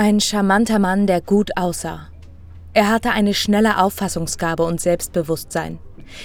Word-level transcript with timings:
Ein 0.00 0.20
charmanter 0.20 0.78
Mann, 0.78 1.08
der 1.08 1.20
gut 1.20 1.56
aussah. 1.56 2.06
Er 2.72 2.88
hatte 2.88 3.10
eine 3.10 3.34
schnelle 3.34 3.82
Auffassungsgabe 3.82 4.62
und 4.62 4.80
Selbstbewusstsein. 4.80 5.80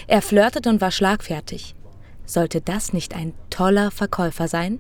Er 0.05 0.21
flirtete 0.21 0.69
und 0.69 0.79
war 0.79 0.91
schlagfertig. 0.91 1.73
Sollte 2.23 2.61
das 2.61 2.93
nicht 2.93 3.15
ein 3.15 3.33
toller 3.49 3.89
Verkäufer 3.89 4.47
sein? 4.47 4.77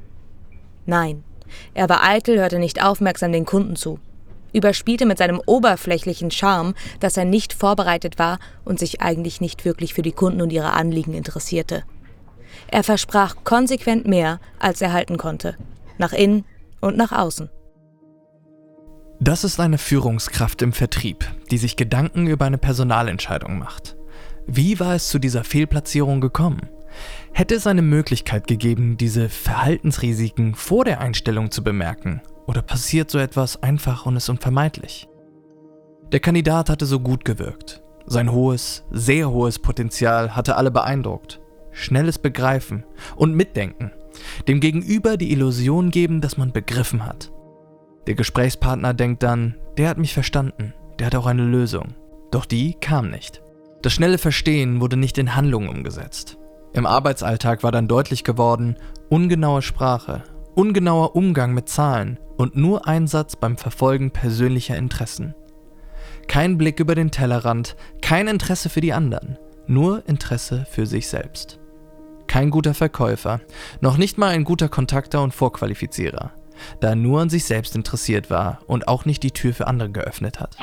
Nein, 0.85 1.23
er 1.73 1.89
war 1.89 2.03
eitel, 2.03 2.37
hörte 2.37 2.59
nicht 2.59 2.83
aufmerksam 2.83 3.31
den 3.31 3.47
Kunden 3.47 3.75
zu, 3.75 3.97
überspielte 4.53 5.07
mit 5.07 5.17
seinem 5.17 5.41
oberflächlichen 5.43 6.29
Charme, 6.29 6.75
dass 6.99 7.17
er 7.17 7.25
nicht 7.25 7.53
vorbereitet 7.53 8.19
war 8.19 8.37
und 8.63 8.77
sich 8.77 9.01
eigentlich 9.01 9.41
nicht 9.41 9.65
wirklich 9.65 9.95
für 9.95 10.03
die 10.03 10.11
Kunden 10.11 10.39
und 10.39 10.53
ihre 10.53 10.73
Anliegen 10.73 11.15
interessierte. 11.15 11.83
Er 12.67 12.83
versprach 12.83 13.37
konsequent 13.43 14.05
mehr, 14.07 14.39
als 14.59 14.83
er 14.83 14.93
halten 14.93 15.17
konnte, 15.17 15.57
nach 15.97 16.13
innen 16.13 16.45
und 16.79 16.95
nach 16.95 17.11
außen. 17.11 17.49
Das 19.19 19.43
ist 19.43 19.59
eine 19.59 19.77
Führungskraft 19.77 20.61
im 20.61 20.73
Vertrieb, 20.73 21.25
die 21.51 21.57
sich 21.57 21.75
Gedanken 21.75 22.27
über 22.27 22.45
eine 22.45 22.57
Personalentscheidung 22.57 23.57
macht. 23.59 23.95
Wie 24.47 24.79
war 24.79 24.95
es 24.95 25.09
zu 25.09 25.19
dieser 25.19 25.43
Fehlplatzierung 25.43 26.19
gekommen? 26.19 26.69
Hätte 27.31 27.55
es 27.55 27.65
eine 27.65 27.81
Möglichkeit 27.81 28.47
gegeben, 28.47 28.97
diese 28.97 29.29
Verhaltensrisiken 29.29 30.55
vor 30.55 30.85
der 30.85 30.99
Einstellung 30.99 31.51
zu 31.51 31.63
bemerken? 31.63 32.21
Oder 32.45 32.61
passiert 32.61 33.09
so 33.09 33.19
etwas 33.19 33.61
einfach 33.63 34.05
und 34.05 34.17
ist 34.17 34.29
unvermeidlich? 34.29 35.07
Der 36.11 36.19
Kandidat 36.19 36.69
hatte 36.69 36.85
so 36.85 36.99
gut 36.99 37.23
gewirkt. 37.25 37.81
Sein 38.05 38.31
hohes, 38.31 38.83
sehr 38.91 39.31
hohes 39.31 39.59
Potenzial 39.59 40.35
hatte 40.35 40.57
alle 40.57 40.71
beeindruckt. 40.71 41.39
Schnelles 41.71 42.19
Begreifen 42.19 42.85
und 43.15 43.33
Mitdenken. 43.33 43.91
Dem 44.47 44.59
Gegenüber 44.59 45.17
die 45.17 45.31
Illusion 45.31 45.89
geben, 45.89 46.21
dass 46.21 46.37
man 46.37 46.51
begriffen 46.51 47.05
hat. 47.05 47.31
Der 48.07 48.15
Gesprächspartner 48.15 48.93
denkt 48.93 49.23
dann, 49.23 49.55
der 49.77 49.89
hat 49.89 49.97
mich 49.97 50.13
verstanden, 50.13 50.73
der 50.99 51.07
hat 51.07 51.15
auch 51.15 51.25
eine 51.25 51.43
Lösung. 51.43 51.95
Doch 52.31 52.45
die 52.45 52.73
kam 52.73 53.09
nicht. 53.09 53.41
Das 53.81 53.93
schnelle 53.93 54.17
Verstehen 54.17 54.81
wurde 54.81 54.97
nicht 54.97 55.17
in 55.17 55.35
Handlungen 55.35 55.69
umgesetzt. 55.69 56.37
Im 56.73 56.85
Arbeitsalltag 56.85 57.63
war 57.63 57.71
dann 57.71 57.87
deutlich 57.87 58.23
geworden, 58.23 58.77
ungenaue 59.09 59.61
Sprache, 59.61 60.23
ungenauer 60.55 61.15
Umgang 61.15 61.53
mit 61.53 61.69
Zahlen 61.69 62.19
und 62.37 62.55
nur 62.55 62.87
Einsatz 62.87 63.35
beim 63.35 63.57
Verfolgen 63.57 64.11
persönlicher 64.11 64.75
Interessen. 64.75 65.35
Kein 66.27 66.57
Blick 66.57 66.79
über 66.79 66.95
den 66.95 67.11
Tellerrand, 67.11 67.75
kein 68.01 68.27
Interesse 68.27 68.69
für 68.69 68.81
die 68.81 68.93
anderen, 68.93 69.37
nur 69.67 70.07
Interesse 70.07 70.65
für 70.69 70.85
sich 70.85 71.07
selbst. 71.07 71.59
Kein 72.27 72.49
guter 72.49 72.73
Verkäufer, 72.73 73.41
noch 73.81 73.97
nicht 73.97 74.17
mal 74.17 74.29
ein 74.29 74.43
guter 74.43 74.69
Kontakter 74.69 75.21
und 75.21 75.33
Vorqualifizierer, 75.33 76.31
da 76.79 76.89
er 76.89 76.95
nur 76.95 77.21
an 77.21 77.29
sich 77.29 77.45
selbst 77.45 77.75
interessiert 77.75 78.29
war 78.29 78.59
und 78.67 78.87
auch 78.87 79.05
nicht 79.05 79.23
die 79.23 79.31
Tür 79.31 79.53
für 79.53 79.67
andere 79.67 79.89
geöffnet 79.89 80.39
hat. 80.39 80.57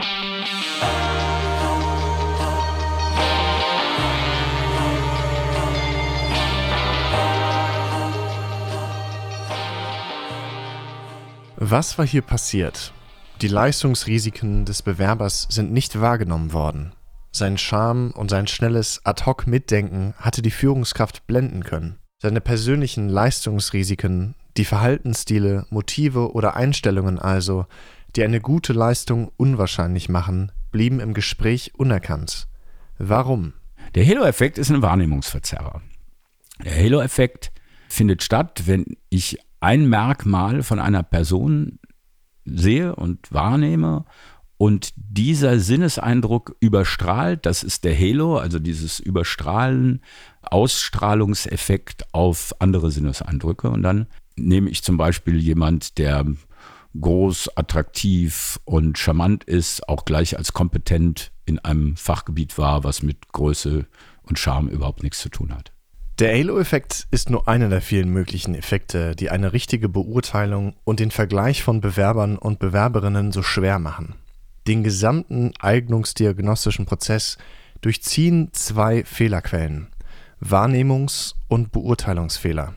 Was 11.62 11.98
war 11.98 12.06
hier 12.06 12.22
passiert? 12.22 12.94
Die 13.42 13.48
Leistungsrisiken 13.48 14.64
des 14.64 14.80
Bewerbers 14.80 15.46
sind 15.50 15.72
nicht 15.72 16.00
wahrgenommen 16.00 16.54
worden. 16.54 16.94
Sein 17.32 17.58
Charme 17.58 18.12
und 18.12 18.30
sein 18.30 18.46
schnelles 18.46 19.00
Ad-hoc-Mitdenken 19.04 20.14
hatte 20.16 20.42
die 20.42 20.50
Führungskraft 20.50 21.26
blenden 21.26 21.62
können. 21.62 21.98
Seine 22.20 22.40
persönlichen 22.40 23.08
Leistungsrisiken, 23.08 24.34
die 24.60 24.66
Verhaltensstile, 24.66 25.64
Motive 25.70 26.34
oder 26.34 26.54
Einstellungen 26.54 27.18
also, 27.18 27.64
die 28.14 28.22
eine 28.22 28.42
gute 28.42 28.74
Leistung 28.74 29.32
unwahrscheinlich 29.38 30.10
machen, 30.10 30.52
blieben 30.70 31.00
im 31.00 31.14
Gespräch 31.14 31.72
unerkannt. 31.78 32.46
Warum? 32.98 33.54
Der 33.94 34.06
Halo-Effekt 34.06 34.58
ist 34.58 34.70
ein 34.70 34.82
Wahrnehmungsverzerrer. 34.82 35.80
Der 36.62 36.76
Halo-Effekt 36.76 37.52
findet 37.88 38.22
statt, 38.22 38.64
wenn 38.66 38.84
ich 39.08 39.38
ein 39.60 39.88
Merkmal 39.88 40.62
von 40.62 40.78
einer 40.78 41.04
Person 41.04 41.78
sehe 42.44 42.94
und 42.94 43.32
wahrnehme 43.32 44.04
und 44.58 44.92
dieser 44.94 45.58
Sinneseindruck 45.58 46.54
überstrahlt, 46.60 47.46
das 47.46 47.62
ist 47.62 47.84
der 47.84 47.98
Halo, 47.98 48.36
also 48.36 48.58
dieses 48.58 49.00
Überstrahlen, 49.00 50.02
Ausstrahlungseffekt 50.42 52.12
auf 52.12 52.54
andere 52.58 52.90
Sinneseindrücke. 52.90 53.70
Und 53.70 53.82
dann 53.82 54.06
nehme 54.40 54.70
ich 54.70 54.82
zum 54.82 54.96
Beispiel 54.96 55.38
jemand, 55.38 55.98
der 55.98 56.26
groß, 56.98 57.56
attraktiv 57.56 58.58
und 58.64 58.98
charmant 58.98 59.44
ist, 59.44 59.88
auch 59.88 60.04
gleich 60.04 60.36
als 60.36 60.52
kompetent 60.52 61.30
in 61.46 61.58
einem 61.60 61.96
Fachgebiet 61.96 62.58
war, 62.58 62.84
was 62.84 63.02
mit 63.02 63.28
Größe 63.32 63.86
und 64.22 64.38
Charme 64.38 64.68
überhaupt 64.68 65.02
nichts 65.02 65.20
zu 65.20 65.28
tun 65.28 65.54
hat. 65.54 65.72
Der 66.18 66.36
Halo-Effekt 66.36 67.06
ist 67.10 67.30
nur 67.30 67.48
einer 67.48 67.70
der 67.70 67.80
vielen 67.80 68.10
möglichen 68.10 68.54
Effekte, 68.54 69.16
die 69.16 69.30
eine 69.30 69.52
richtige 69.54 69.88
Beurteilung 69.88 70.74
und 70.84 71.00
den 71.00 71.10
Vergleich 71.10 71.62
von 71.62 71.80
Bewerbern 71.80 72.36
und 72.36 72.58
Bewerberinnen 72.58 73.32
so 73.32 73.42
schwer 73.42 73.78
machen. 73.78 74.16
Den 74.66 74.84
gesamten 74.84 75.52
eignungsdiagnostischen 75.58 76.84
Prozess 76.84 77.38
durchziehen 77.80 78.50
zwei 78.52 79.02
Fehlerquellen: 79.04 79.88
Wahrnehmungs- 80.44 81.36
und 81.48 81.72
Beurteilungsfehler. 81.72 82.74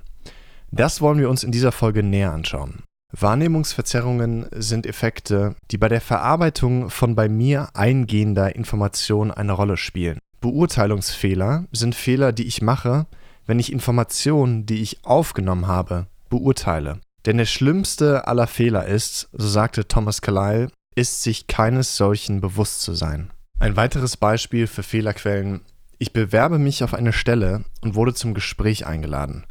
Das 0.76 1.02
wollen 1.02 1.20
wir 1.20 1.30
uns 1.30 1.44
in 1.44 1.52
dieser 1.52 1.72
Folge 1.72 2.02
näher 2.02 2.32
anschauen. 2.32 2.82
Wahrnehmungsverzerrungen 3.12 4.48
sind 4.56 4.88
Effekte, 4.88 5.56
die 5.70 5.78
bei 5.78 5.88
der 5.88 6.02
Verarbeitung 6.02 6.90
von 6.90 7.14
bei 7.14 7.30
mir 7.30 7.70
eingehender 7.76 8.56
Information 8.56 9.30
eine 9.30 9.52
Rolle 9.52 9.78
spielen. 9.78 10.18
Beurteilungsfehler 10.42 11.66
sind 11.72 11.94
Fehler, 11.94 12.32
die 12.32 12.48
ich 12.48 12.64
mache, 12.64 13.06
wenn 13.46 13.60
ich 13.60 13.72
Informationen, 13.72 14.66
die 14.66 14.82
ich 14.82 15.06
aufgenommen 15.06 15.68
habe, 15.68 16.08
beurteile. 16.30 17.02
Denn 17.28 17.38
der 17.38 17.46
schlimmste 17.46 18.28
aller 18.28 18.48
Fehler 18.48 18.88
ist, 18.88 19.30
so 19.32 19.48
sagte 19.48 19.88
Thomas 19.88 20.24
Carlyle, 20.24 20.72
ist 20.96 21.22
sich 21.22 21.46
keines 21.46 21.98
solchen 21.98 22.42
bewusst 22.42 22.82
zu 22.82 22.96
sein. 22.96 23.30
Ein 23.60 23.76
weiteres 23.76 24.18
Beispiel 24.18 24.66
für 24.66 24.82
Fehlerquellen. 24.82 25.62
Ich 26.00 26.14
bewerbe 26.14 26.58
mich 26.58 26.84
auf 26.84 26.96
eine 26.96 27.14
Stelle 27.14 27.64
und 27.82 27.94
wurde 27.94 28.16
zum 28.16 28.34
Gespräch 28.34 28.88
eingeladen. 28.88 29.46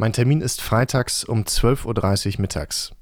Mein 0.00 0.12
Termin 0.12 0.42
ist 0.42 0.60
freitags 0.60 1.24
um 1.24 1.42
12.30 1.42 2.34
Uhr 2.36 2.42
mittags. 2.42 2.92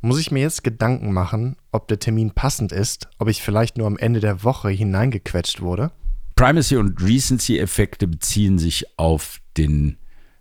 Muss 0.00 0.18
ich 0.18 0.30
mir 0.30 0.40
jetzt 0.40 0.64
Gedanken 0.64 1.12
machen, 1.12 1.56
ob 1.70 1.86
der 1.86 1.98
Termin 1.98 2.30
passend 2.30 2.72
ist, 2.72 3.08
ob 3.18 3.28
ich 3.28 3.42
vielleicht 3.42 3.76
nur 3.76 3.86
am 3.86 3.98
Ende 3.98 4.20
der 4.20 4.42
Woche 4.42 4.70
hineingequetscht 4.70 5.60
wurde? 5.60 5.90
Primacy 6.34 6.78
und 6.78 6.98
Recency-Effekte 7.02 8.08
beziehen 8.08 8.56
sich 8.56 8.86
auf 8.98 9.42
den 9.58 9.98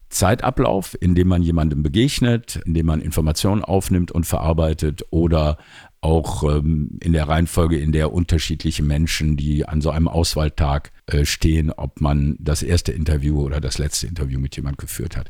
Zeitablauf, 0.07 0.95
in 1.01 1.15
dem 1.15 1.27
man 1.27 1.41
jemandem 1.41 1.83
begegnet, 1.83 2.61
in 2.65 2.75
dem 2.75 2.85
man 2.85 3.01
Informationen 3.01 3.65
aufnimmt 3.65 4.13
und 4.13 4.25
verarbeitet 4.25 5.03
oder 5.09 5.57
auch 5.99 6.43
ähm, 6.43 6.97
in 7.01 7.11
der 7.11 7.27
Reihenfolge, 7.27 7.77
in 7.77 7.91
der 7.91 8.13
unterschiedliche 8.13 8.83
Menschen, 8.83 9.35
die 9.35 9.67
an 9.67 9.81
so 9.81 9.89
einem 9.89 10.07
Auswahltag 10.07 10.93
äh, 11.07 11.25
stehen, 11.25 11.71
ob 11.71 11.99
man 11.99 12.37
das 12.39 12.63
erste 12.63 12.93
Interview 12.93 13.41
oder 13.41 13.59
das 13.59 13.79
letzte 13.79 14.07
Interview 14.07 14.39
mit 14.39 14.55
jemandem 14.55 14.77
geführt 14.77 15.17
hat. 15.17 15.29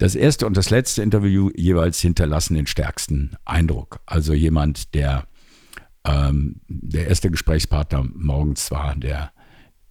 Das 0.00 0.14
erste 0.14 0.46
und 0.46 0.56
das 0.56 0.70
letzte 0.70 1.02
Interview 1.02 1.50
jeweils 1.54 2.00
hinterlassen 2.00 2.54
den 2.54 2.66
stärksten 2.66 3.36
Eindruck. 3.44 4.00
Also 4.06 4.32
jemand, 4.32 4.94
der 4.94 5.26
ähm, 6.06 6.62
der 6.68 7.08
erste 7.08 7.30
Gesprächspartner 7.30 8.08
morgens 8.14 8.70
war, 8.70 8.96
der 8.96 9.30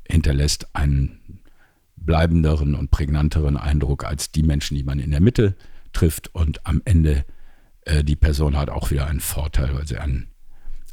hinterlässt 0.09 0.75
einen 0.75 1.41
bleibenderen 1.95 2.73
und 2.73 2.89
prägnanteren 2.89 3.55
Eindruck 3.55 4.03
als 4.03 4.31
die 4.31 4.41
Menschen, 4.41 4.75
die 4.75 4.83
man 4.83 4.97
in 4.97 5.11
der 5.11 5.21
Mitte 5.21 5.55
trifft. 5.93 6.33
Und 6.33 6.65
am 6.65 6.81
Ende 6.85 7.23
äh, 7.81 8.03
die 8.03 8.15
Person 8.15 8.57
hat 8.57 8.71
auch 8.71 8.89
wieder 8.89 9.05
einen 9.05 9.19
Vorteil, 9.19 9.75
weil 9.75 9.85
sie 9.85 9.99
einen 9.99 10.31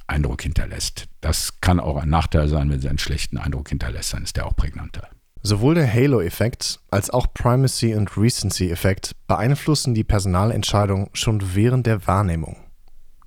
Eindruck 0.06 0.42
hinterlässt. 0.42 1.06
Das 1.22 1.62
kann 1.62 1.80
auch 1.80 1.96
ein 1.96 2.10
Nachteil 2.10 2.48
sein, 2.48 2.68
wenn 2.68 2.82
sie 2.82 2.90
einen 2.90 2.98
schlechten 2.98 3.38
Eindruck 3.38 3.70
hinterlässt, 3.70 4.12
dann 4.12 4.24
ist 4.24 4.36
der 4.36 4.46
auch 4.46 4.56
prägnanter. 4.56 5.08
Sowohl 5.42 5.74
der 5.74 5.92
Halo-Effekt 5.92 6.80
als 6.90 7.10
auch 7.10 7.26
Primacy- 7.32 7.94
und 7.94 8.16
Recency-Effekt 8.16 9.14
beeinflussen 9.26 9.94
die 9.94 10.04
Personalentscheidung 10.04 11.10
schon 11.12 11.54
während 11.54 11.86
der 11.86 12.06
Wahrnehmung. 12.06 12.56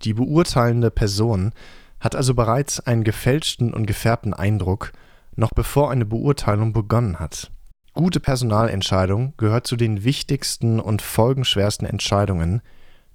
Die 0.03 0.13
beurteilende 0.13 0.91
Person 0.91 1.53
hat 1.99 2.15
also 2.15 2.33
bereits 2.33 2.79
einen 2.79 3.03
gefälschten 3.03 3.73
und 3.73 3.85
gefärbten 3.85 4.33
Eindruck, 4.33 4.91
noch 5.35 5.51
bevor 5.51 5.91
eine 5.91 6.05
Beurteilung 6.05 6.73
begonnen 6.73 7.19
hat. 7.19 7.51
Gute 7.93 8.19
Personalentscheidung 8.19 9.33
gehört 9.37 9.67
zu 9.67 9.75
den 9.75 10.03
wichtigsten 10.03 10.79
und 10.79 11.01
folgenschwersten 11.01 11.87
Entscheidungen, 11.87 12.61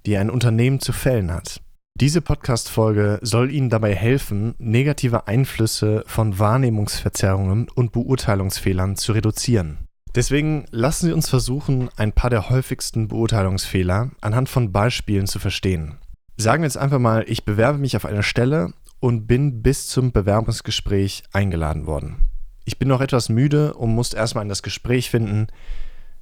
die 0.05 0.17
ein 0.17 0.29
Unternehmen 0.29 0.79
zu 0.79 0.93
fällen 0.93 1.31
hat. 1.31 1.61
Diese 1.97 2.19
Podcast-Folge 2.19 3.19
soll 3.21 3.49
Ihnen 3.49 3.69
dabei 3.69 3.95
helfen, 3.95 4.53
negative 4.57 5.27
Einflüsse 5.27 6.03
von 6.07 6.37
Wahrnehmungsverzerrungen 6.37 7.69
und 7.73 7.93
Beurteilungsfehlern 7.93 8.97
zu 8.97 9.13
reduzieren. 9.13 9.77
Deswegen 10.13 10.65
lassen 10.71 11.05
Sie 11.05 11.13
uns 11.13 11.29
versuchen, 11.29 11.89
ein 11.95 12.11
paar 12.11 12.29
der 12.29 12.49
häufigsten 12.49 13.07
Beurteilungsfehler 13.07 14.11
anhand 14.19 14.49
von 14.49 14.73
Beispielen 14.73 15.25
zu 15.25 15.39
verstehen. 15.39 15.95
Sagen 16.35 16.63
wir 16.63 16.67
jetzt 16.67 16.77
einfach 16.77 16.99
mal, 16.99 17.23
ich 17.29 17.45
bewerbe 17.45 17.77
mich 17.77 17.95
auf 17.95 18.03
eine 18.03 18.23
Stelle 18.23 18.73
und 18.99 19.25
bin 19.25 19.61
bis 19.61 19.87
zum 19.87 20.11
Bewerbungsgespräch 20.11 21.23
eingeladen 21.31 21.87
worden. 21.87 22.27
Ich 22.65 22.77
bin 22.77 22.89
noch 22.89 22.99
etwas 22.99 23.29
müde 23.29 23.73
und 23.73 23.95
muss 23.95 24.13
erstmal 24.13 24.43
in 24.43 24.49
das 24.49 24.63
Gespräch 24.63 25.09
finden. 25.09 25.47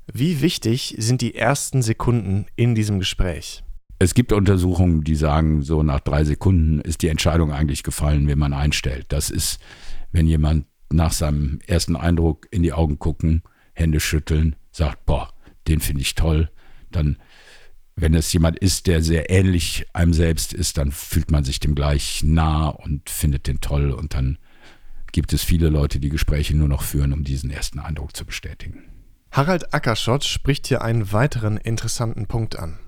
Wie 0.05 0.41
wichtig 0.41 0.93
sind 0.99 1.21
die 1.21 1.33
ersten 1.33 1.81
Sekunden 1.81 2.45
in 2.55 2.75
diesem 2.75 2.99
Gespräch? 2.99 3.63
Es 3.99 4.13
gibt 4.13 4.33
Untersuchungen, 4.33 5.03
die 5.03 5.15
sagen, 5.15 5.61
so 5.61 5.83
nach 5.83 5.99
drei 5.99 6.23
Sekunden 6.23 6.81
ist 6.81 7.01
die 7.01 7.07
Entscheidung 7.07 7.51
eigentlich 7.51 7.83
gefallen, 7.83 8.27
wen 8.27 8.39
man 8.39 8.53
einstellt. 8.53 9.05
Das 9.09 9.29
ist, 9.29 9.59
wenn 10.11 10.27
jemand 10.27 10.65
nach 10.91 11.13
seinem 11.13 11.59
ersten 11.67 11.95
Eindruck 11.95 12.47
in 12.51 12.63
die 12.63 12.73
Augen 12.73 12.99
gucken, 12.99 13.43
Hände 13.73 13.99
schütteln, 13.99 14.55
sagt, 14.71 15.05
boah, 15.05 15.33
den 15.67 15.79
finde 15.79 16.01
ich 16.01 16.15
toll, 16.15 16.49
dann 16.91 17.17
wenn 17.95 18.13
es 18.15 18.33
jemand 18.33 18.57
ist, 18.57 18.87
der 18.87 19.03
sehr 19.03 19.29
ähnlich 19.29 19.85
einem 19.93 20.13
selbst 20.13 20.53
ist, 20.53 20.77
dann 20.77 20.91
fühlt 20.91 21.31
man 21.31 21.43
sich 21.43 21.59
dem 21.59 21.75
gleich 21.75 22.23
nah 22.23 22.69
und 22.69 23.09
findet 23.09 23.47
den 23.47 23.61
toll 23.61 23.91
und 23.91 24.15
dann 24.15 24.39
gibt 25.11 25.31
es 25.31 25.43
viele 25.43 25.69
Leute, 25.69 25.99
die 25.99 26.09
Gespräche 26.09 26.57
nur 26.57 26.67
noch 26.67 26.81
führen, 26.81 27.13
um 27.13 27.23
diesen 27.23 27.51
ersten 27.51 27.79
Eindruck 27.79 28.15
zu 28.15 28.25
bestätigen. 28.25 28.83
Harald 29.31 29.73
Ackerschott 29.73 30.23
spricht 30.23 30.67
hier 30.67 30.81
einen 30.81 31.11
weiteren 31.11 31.57
interessanten 31.57 32.25
Punkt 32.25 32.57
an. 32.57 32.79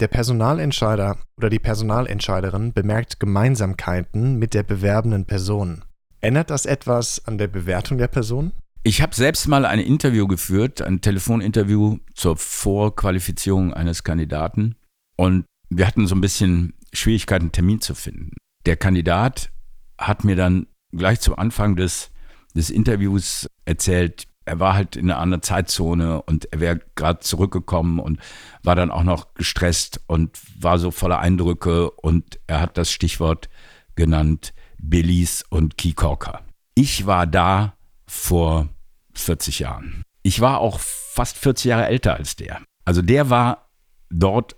Der 0.00 0.08
Personalentscheider 0.08 1.18
oder 1.36 1.50
die 1.50 1.58
Personalentscheiderin 1.58 2.72
bemerkt 2.72 3.20
Gemeinsamkeiten 3.20 4.38
mit 4.38 4.54
der 4.54 4.62
bewerbenden 4.62 5.26
Person. 5.26 5.84
Ändert 6.22 6.48
das 6.48 6.64
etwas 6.64 7.26
an 7.26 7.36
der 7.36 7.48
Bewertung 7.48 7.98
der 7.98 8.08
Person? 8.08 8.52
Ich 8.82 9.02
habe 9.02 9.14
selbst 9.14 9.46
mal 9.46 9.66
ein 9.66 9.78
Interview 9.78 10.26
geführt, 10.26 10.80
ein 10.80 11.02
Telefoninterview 11.02 11.98
zur 12.14 12.38
Vorqualifizierung 12.38 13.74
eines 13.74 14.02
Kandidaten. 14.02 14.76
Und 15.16 15.44
wir 15.68 15.86
hatten 15.86 16.06
so 16.06 16.14
ein 16.14 16.22
bisschen 16.22 16.72
Schwierigkeiten, 16.94 17.44
einen 17.44 17.52
Termin 17.52 17.82
zu 17.82 17.94
finden. 17.94 18.36
Der 18.64 18.76
Kandidat 18.76 19.50
hat 19.98 20.24
mir 20.24 20.34
dann 20.34 20.66
gleich 20.92 21.20
zu 21.20 21.36
Anfang 21.36 21.76
des, 21.76 22.10
des 22.54 22.70
Interviews 22.70 23.46
erzählt, 23.66 24.28
er 24.50 24.58
war 24.58 24.74
halt 24.74 24.96
in 24.96 25.08
einer 25.08 25.20
anderen 25.20 25.42
Zeitzone 25.42 26.22
und 26.22 26.52
er 26.52 26.58
wäre 26.58 26.80
gerade 26.96 27.20
zurückgekommen 27.20 28.00
und 28.00 28.18
war 28.64 28.74
dann 28.74 28.90
auch 28.90 29.04
noch 29.04 29.34
gestresst 29.34 30.00
und 30.08 30.36
war 30.58 30.80
so 30.80 30.90
voller 30.90 31.20
Eindrücke 31.20 31.88
und 31.92 32.40
er 32.48 32.60
hat 32.60 32.76
das 32.76 32.90
Stichwort 32.90 33.48
genannt 33.94 34.52
Billys 34.78 35.44
und 35.50 35.78
Key 35.78 35.92
Corker. 35.92 36.40
Ich 36.74 37.06
war 37.06 37.28
da 37.28 37.74
vor 38.08 38.68
40 39.12 39.60
Jahren. 39.60 40.02
Ich 40.24 40.40
war 40.40 40.58
auch 40.58 40.80
fast 40.80 41.38
40 41.38 41.66
Jahre 41.66 41.86
älter 41.86 42.14
als 42.14 42.34
der. 42.34 42.60
Also 42.84 43.02
der 43.02 43.30
war 43.30 43.70
dort 44.10 44.56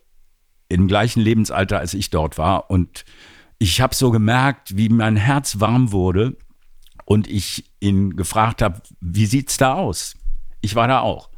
im 0.71 0.89
gleichen 0.89 1.21
Lebensalter, 1.21 1.81
als 1.81 1.93
ich 1.93 2.09
dort 2.09 2.39
war. 2.39 2.71
Und 2.71 3.05
ich 3.59 3.83
habe 3.83 3.95
so 3.95 4.11
gemerkt, 4.11 4.75
wie 4.75 4.89
mein 4.89 5.17
Herz 5.17 5.61
warm 5.61 5.93
wurde 5.93 6.39
und 7.05 7.29
ich 7.29 7.71
ihn 7.81 8.17
gefragt 8.17 8.63
habe, 8.63 8.83
wie 9.01 9.27
sieht's 9.27 9.57
da 9.57 9.75
aus? 9.75 10.17
Ich 10.61 10.75
war 10.75 10.89
da 10.89 11.01
auch. 11.01 11.31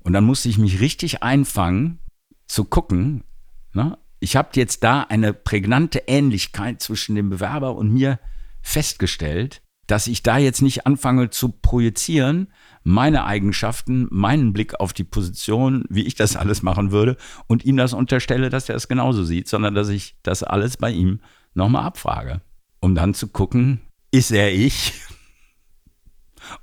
Und 0.00 0.12
dann 0.12 0.24
musste 0.24 0.48
ich 0.48 0.58
mich 0.58 0.80
richtig 0.80 1.22
einfangen, 1.22 2.00
zu 2.46 2.64
gucken. 2.64 3.24
Ne? 3.72 3.98
Ich 4.20 4.36
habe 4.36 4.50
jetzt 4.54 4.84
da 4.84 5.02
eine 5.02 5.32
prägnante 5.32 6.04
Ähnlichkeit 6.06 6.82
zwischen 6.82 7.14
dem 7.14 7.30
Bewerber 7.30 7.76
und 7.76 7.92
mir 7.92 8.18
festgestellt 8.62 9.62
dass 9.86 10.06
ich 10.06 10.22
da 10.22 10.38
jetzt 10.38 10.62
nicht 10.62 10.86
anfange 10.86 11.30
zu 11.30 11.50
projizieren, 11.50 12.48
meine 12.82 13.24
Eigenschaften, 13.24 14.08
meinen 14.10 14.52
Blick 14.52 14.80
auf 14.80 14.92
die 14.92 15.04
Position, 15.04 15.84
wie 15.88 16.04
ich 16.04 16.14
das 16.14 16.36
alles 16.36 16.62
machen 16.62 16.92
würde 16.92 17.16
und 17.46 17.64
ihm 17.64 17.76
das 17.76 17.92
unterstelle, 17.92 18.48
dass 18.48 18.68
er 18.68 18.76
es 18.76 18.88
genauso 18.88 19.24
sieht, 19.24 19.48
sondern 19.48 19.74
dass 19.74 19.88
ich 19.88 20.16
das 20.22 20.42
alles 20.42 20.76
bei 20.76 20.90
ihm 20.90 21.20
nochmal 21.54 21.84
abfrage, 21.84 22.40
um 22.80 22.94
dann 22.94 23.14
zu 23.14 23.28
gucken, 23.28 23.80
ist 24.12 24.30
er 24.30 24.52
ich? 24.52 24.92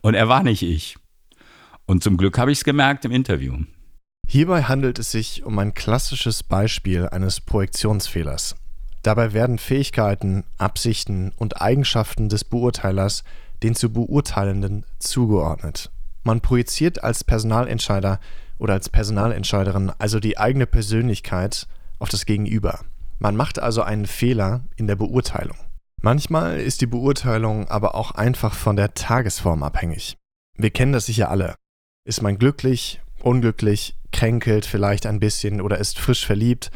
Und 0.02 0.14
er 0.14 0.30
war 0.30 0.44
nicht 0.44 0.62
ich. 0.62 0.98
Und 1.86 2.04
zum 2.04 2.16
Glück 2.16 2.38
habe 2.38 2.52
ich 2.52 2.60
es 2.60 2.64
gemerkt 2.64 3.04
im 3.04 3.12
Interview. 3.12 3.58
Hierbei 4.28 4.64
handelt 4.64 5.00
es 5.00 5.12
sich 5.12 5.44
um 5.44 5.58
ein 5.58 5.74
klassisches 5.74 6.44
Beispiel 6.44 7.10
eines 7.10 7.42
Projektionsfehlers. 7.42 8.56
Dabei 9.02 9.34
werden 9.34 9.58
Fähigkeiten, 9.58 10.44
Absichten 10.60 11.32
und 11.38 11.60
Eigenschaften 11.62 12.30
des 12.30 12.44
Beurteilers 12.44 13.24
den 13.64 13.76
zu 13.76 13.92
Beurteilenden 13.92 14.86
zugeordnet. 15.00 15.90
Man 16.24 16.42
projiziert 16.42 17.04
als 17.04 17.24
Personalentscheider 17.24 18.20
oder 18.60 18.74
als 18.74 18.90
Personalentscheiderin 18.90 19.92
also 19.98 20.20
die 20.20 20.38
eigene 20.38 20.68
Persönlichkeit 20.68 21.68
auf 21.98 22.10
das 22.10 22.26
Gegenüber. 22.26 22.82
Man 23.18 23.36
macht 23.36 23.58
also 23.58 23.82
einen 23.82 24.06
Fehler 24.06 24.66
in 24.76 24.86
der 24.86 24.96
Beurteilung. 24.96 25.58
Manchmal 26.02 26.60
ist 26.60 26.82
die 26.82 26.88
Beurteilung 26.88 27.68
aber 27.68 27.96
auch 27.96 28.12
einfach 28.12 28.54
von 28.54 28.76
der 28.76 28.94
Tagesform 28.94 29.64
abhängig. 29.64 30.18
Wir 30.58 30.70
kennen 30.70 30.94
das 30.94 31.06
sicher 31.08 31.30
alle. 31.30 31.56
Ist 32.06 32.22
man 32.22 32.38
glücklich, 32.38 33.02
unglücklich, 33.22 33.96
kränkelt 34.12 34.66
vielleicht 34.66 35.06
ein 35.06 35.20
bisschen 35.20 35.62
oder 35.62 35.78
ist 35.78 36.00
frisch 36.00 36.26
verliebt, 36.26 36.72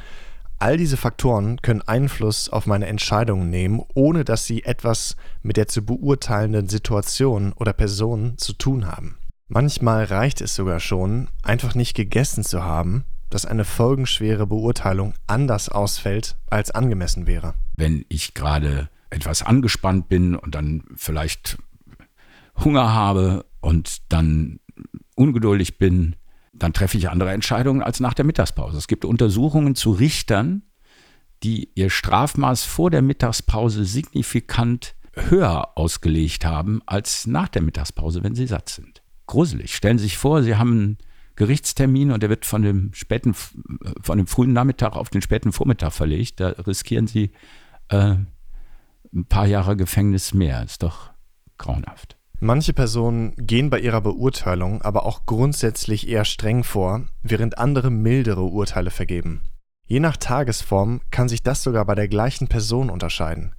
All 0.63 0.77
diese 0.77 0.95
Faktoren 0.95 1.61
können 1.61 1.81
Einfluss 1.81 2.47
auf 2.47 2.67
meine 2.67 2.87
Entscheidungen 2.87 3.49
nehmen, 3.49 3.81
ohne 3.95 4.23
dass 4.23 4.45
sie 4.45 4.63
etwas 4.63 5.17
mit 5.41 5.57
der 5.57 5.67
zu 5.67 5.85
beurteilenden 5.85 6.69
Situation 6.69 7.51
oder 7.51 7.73
Person 7.73 8.37
zu 8.37 8.53
tun 8.53 8.87
haben. 8.87 9.17
Manchmal 9.49 10.05
reicht 10.05 10.39
es 10.39 10.55
sogar 10.55 10.79
schon, 10.79 11.27
einfach 11.41 11.75
nicht 11.75 11.95
gegessen 11.95 12.45
zu 12.45 12.63
haben, 12.63 13.03
dass 13.29 13.45
eine 13.45 13.65
folgenschwere 13.65 14.47
Beurteilung 14.47 15.15
anders 15.27 15.67
ausfällt, 15.67 16.37
als 16.49 16.71
angemessen 16.71 17.27
wäre. 17.27 17.55
Wenn 17.75 18.05
ich 18.07 18.33
gerade 18.33 18.87
etwas 19.13 19.43
angespannt 19.43 20.09
bin 20.09 20.35
und 20.35 20.55
dann 20.55 20.83
vielleicht 20.95 21.57
Hunger 22.63 22.93
habe 22.93 23.45
und 23.61 24.11
dann 24.11 24.59
ungeduldig 25.15 25.77
bin, 25.77 26.15
dann 26.53 26.73
treffe 26.73 26.97
ich 26.97 27.09
andere 27.09 27.31
Entscheidungen 27.31 27.81
als 27.81 27.99
nach 27.99 28.13
der 28.13 28.25
Mittagspause. 28.25 28.77
Es 28.77 28.87
gibt 28.87 29.05
Untersuchungen 29.05 29.75
zu 29.75 29.91
Richtern, 29.91 30.63
die 31.43 31.69
ihr 31.75 31.89
Strafmaß 31.89 32.63
vor 32.63 32.89
der 32.89 33.01
Mittagspause 33.01 33.85
signifikant 33.85 34.95
höher 35.13 35.77
ausgelegt 35.77 36.45
haben 36.45 36.81
als 36.85 37.27
nach 37.27 37.49
der 37.49 37.61
Mittagspause, 37.61 38.23
wenn 38.23 38.35
sie 38.35 38.47
satt 38.47 38.69
sind. 38.69 39.03
Gruselig. 39.25 39.75
Stellen 39.75 39.97
Sie 39.97 40.05
sich 40.05 40.17
vor, 40.17 40.43
Sie 40.43 40.55
haben 40.55 40.71
einen 40.71 40.97
Gerichtstermin 41.35 42.11
und 42.11 42.21
der 42.21 42.29
wird 42.29 42.45
von 42.45 42.61
dem 42.61 42.93
späten, 42.93 43.33
von 43.33 44.17
dem 44.17 44.27
frühen 44.27 44.53
Nachmittag 44.53 44.95
auf 44.95 45.09
den 45.09 45.21
späten 45.21 45.51
Vormittag 45.51 45.93
verlegt. 45.93 46.39
Da 46.39 46.49
riskieren 46.49 47.07
Sie 47.07 47.31
äh, 47.89 48.15
ein 49.13 49.25
paar 49.25 49.45
Jahre 49.45 49.77
Gefängnis 49.77 50.33
mehr. 50.33 50.63
Ist 50.63 50.83
doch 50.83 51.11
grauenhaft. 51.57 52.17
Manche 52.39 52.73
Personen 52.73 53.33
gehen 53.37 53.69
bei 53.69 53.79
ihrer 53.79 54.01
Beurteilung 54.01 54.81
aber 54.81 55.05
auch 55.05 55.25
grundsätzlich 55.25 56.09
eher 56.09 56.25
streng 56.25 56.63
vor, 56.63 57.05
während 57.21 57.57
andere 57.57 57.89
mildere 57.89 58.43
Urteile 58.43 58.91
vergeben. 58.91 59.41
Je 59.87 59.99
nach 59.99 60.17
Tagesform 60.17 61.01
kann 61.09 61.29
sich 61.29 61.43
das 61.43 61.63
sogar 61.63 61.85
bei 61.85 61.95
der 61.95 62.07
gleichen 62.07 62.47
Person 62.47 62.89
unterscheiden. 62.89 63.55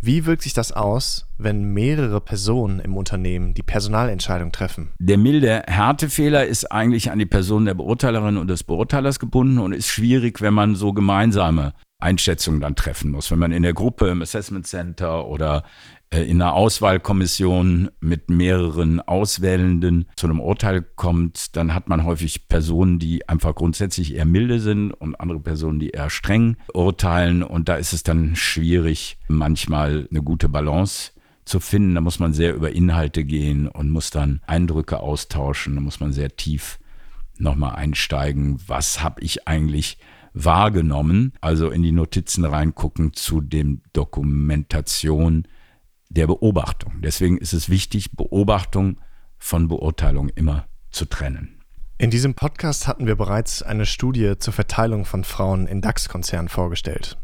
Wie 0.00 0.26
wirkt 0.26 0.42
sich 0.42 0.52
das 0.52 0.70
aus, 0.70 1.26
wenn 1.38 1.64
mehrere 1.72 2.20
Personen 2.20 2.78
im 2.78 2.96
Unternehmen 2.96 3.54
die 3.54 3.62
Personalentscheidung 3.62 4.52
treffen? 4.52 4.90
Der 4.98 5.16
milde 5.16 5.62
Härtefehler 5.66 6.44
ist 6.44 6.70
eigentlich 6.70 7.10
an 7.10 7.18
die 7.18 7.26
Person 7.26 7.64
der 7.64 7.74
Beurteilerin 7.74 8.36
und 8.36 8.48
des 8.48 8.64
Beurteilers 8.64 9.18
gebunden 9.18 9.58
und 9.58 9.72
ist 9.72 9.88
schwierig, 9.88 10.42
wenn 10.42 10.52
man 10.52 10.76
so 10.76 10.92
gemeinsame 10.92 11.72
Einschätzungen 12.00 12.60
dann 12.60 12.76
treffen 12.76 13.10
muss. 13.10 13.30
Wenn 13.30 13.38
man 13.38 13.52
in 13.52 13.62
der 13.62 13.72
Gruppe 13.72 14.08
im 14.08 14.22
Assessment 14.22 14.66
Center 14.66 15.26
oder 15.26 15.64
äh, 16.10 16.22
in 16.22 16.40
einer 16.40 16.54
Auswahlkommission 16.54 17.90
mit 18.00 18.30
mehreren 18.30 19.00
Auswählenden 19.00 20.06
zu 20.16 20.26
einem 20.26 20.40
Urteil 20.40 20.82
kommt, 20.82 21.56
dann 21.56 21.74
hat 21.74 21.88
man 21.88 22.04
häufig 22.04 22.48
Personen, 22.48 22.98
die 22.98 23.28
einfach 23.28 23.54
grundsätzlich 23.54 24.14
eher 24.14 24.24
milde 24.24 24.60
sind 24.60 24.92
und 24.92 25.16
andere 25.16 25.40
Personen, 25.40 25.80
die 25.80 25.90
eher 25.90 26.10
streng 26.10 26.56
urteilen. 26.72 27.42
Und 27.42 27.68
da 27.68 27.76
ist 27.76 27.92
es 27.92 28.02
dann 28.02 28.36
schwierig, 28.36 29.18
manchmal 29.28 30.06
eine 30.10 30.22
gute 30.22 30.48
Balance 30.48 31.12
zu 31.44 31.60
finden. 31.60 31.94
Da 31.94 32.00
muss 32.00 32.18
man 32.18 32.32
sehr 32.32 32.54
über 32.54 32.72
Inhalte 32.72 33.24
gehen 33.24 33.66
und 33.68 33.90
muss 33.90 34.10
dann 34.10 34.40
Eindrücke 34.46 35.00
austauschen. 35.00 35.74
Da 35.74 35.80
muss 35.80 36.00
man 36.00 36.12
sehr 36.12 36.36
tief 36.36 36.78
nochmal 37.38 37.74
einsteigen. 37.74 38.60
Was 38.66 39.02
habe 39.02 39.20
ich 39.20 39.48
eigentlich 39.48 39.98
wahrgenommen? 40.34 41.32
Also 41.40 41.70
in 41.70 41.82
die 41.82 41.92
Notizen 41.92 42.44
reingucken 42.44 43.14
zu 43.14 43.40
dem 43.40 43.80
Dokumentation 43.92 45.48
der 46.10 46.26
Beobachtung. 46.26 47.00
Deswegen 47.02 47.38
ist 47.38 47.54
es 47.54 47.68
wichtig, 47.68 48.12
Beobachtung 48.12 48.98
von 49.38 49.68
Beurteilung 49.68 50.28
immer 50.28 50.66
zu 50.90 51.06
trennen. 51.06 51.60
In 51.96 52.10
diesem 52.10 52.34
Podcast 52.34 52.88
hatten 52.88 53.06
wir 53.06 53.16
bereits 53.16 53.62
eine 53.62 53.86
Studie 53.86 54.34
zur 54.38 54.52
Verteilung 54.52 55.04
von 55.04 55.24
Frauen 55.24 55.66
in 55.66 55.80
DAX-Konzernen 55.80 56.48
vorgestellt. 56.48 57.16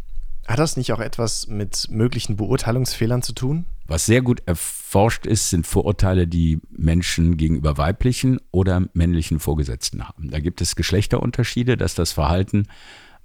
Hat 0.46 0.58
das 0.58 0.76
nicht 0.76 0.92
auch 0.92 1.00
etwas 1.00 1.48
mit 1.48 1.88
möglichen 1.90 2.36
Beurteilungsfehlern 2.36 3.22
zu 3.22 3.32
tun? 3.32 3.66
Was 3.90 4.06
sehr 4.06 4.22
gut 4.22 4.40
erforscht 4.46 5.26
ist, 5.26 5.50
sind 5.50 5.66
Vorurteile, 5.66 6.28
die 6.28 6.60
Menschen 6.70 7.36
gegenüber 7.36 7.76
weiblichen 7.76 8.38
oder 8.52 8.86
männlichen 8.92 9.40
Vorgesetzten 9.40 10.06
haben. 10.06 10.30
Da 10.30 10.38
gibt 10.38 10.60
es 10.60 10.76
Geschlechterunterschiede, 10.76 11.76
dass 11.76 11.96
das 11.96 12.12
Verhalten 12.12 12.68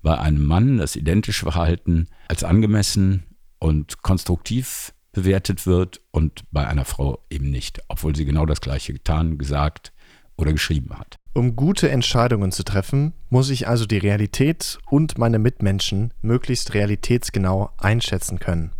bei 0.01 0.17
einem 0.17 0.43
Mann 0.43 0.79
das 0.79 0.95
identische 0.95 1.43
Verhalten 1.43 2.07
als 2.29 2.43
angemessen 2.43 3.25
und 3.59 4.01
konstruktiv 4.01 4.95
bewertet 5.11 5.67
wird 5.67 6.01
und 6.09 6.41
bei 6.51 6.65
einer 6.65 6.85
Frau 6.85 7.23
eben 7.29 7.51
nicht, 7.51 7.81
obwohl 7.87 8.15
sie 8.15 8.25
genau 8.25 8.47
das 8.47 8.59
gleiche 8.59 8.91
getan, 8.91 9.37
gesagt 9.37 9.93
oder 10.35 10.51
geschrieben 10.51 10.97
hat. 10.97 11.17
Um 11.35 11.55
gute 11.55 11.91
Entscheidungen 11.91 12.51
zu 12.51 12.63
treffen, 12.63 13.13
muss 13.29 13.51
ich 13.51 13.67
also 13.67 13.85
die 13.85 13.99
Realität 13.99 14.79
und 14.89 15.19
meine 15.19 15.37
Mitmenschen 15.37 16.11
möglichst 16.23 16.73
realitätsgenau 16.73 17.69
einschätzen 17.77 18.39
können. 18.39 18.71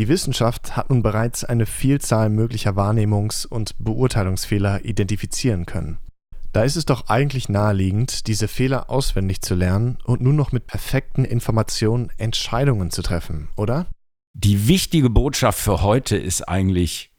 Die 0.00 0.08
Wissenschaft 0.08 0.78
hat 0.78 0.88
nun 0.88 1.02
bereits 1.02 1.44
eine 1.44 1.66
Vielzahl 1.66 2.30
möglicher 2.30 2.70
Wahrnehmungs- 2.70 3.46
und 3.46 3.74
Beurteilungsfehler 3.78 4.82
identifizieren 4.86 5.66
können. 5.66 5.98
Da 6.54 6.64
ist 6.64 6.76
es 6.76 6.86
doch 6.86 7.10
eigentlich 7.10 7.50
naheliegend, 7.50 8.26
diese 8.26 8.48
Fehler 8.48 8.88
auswendig 8.88 9.42
zu 9.42 9.54
lernen 9.54 9.98
und 10.04 10.22
nur 10.22 10.32
noch 10.32 10.52
mit 10.52 10.66
perfekten 10.66 11.26
Informationen 11.26 12.08
Entscheidungen 12.16 12.90
zu 12.90 13.02
treffen, 13.02 13.50
oder? 13.56 13.88
Die 14.32 14.68
wichtige 14.68 15.10
Botschaft 15.10 15.58
für 15.58 15.82
heute 15.82 16.16
ist 16.16 16.48
eigentlich 16.48 17.12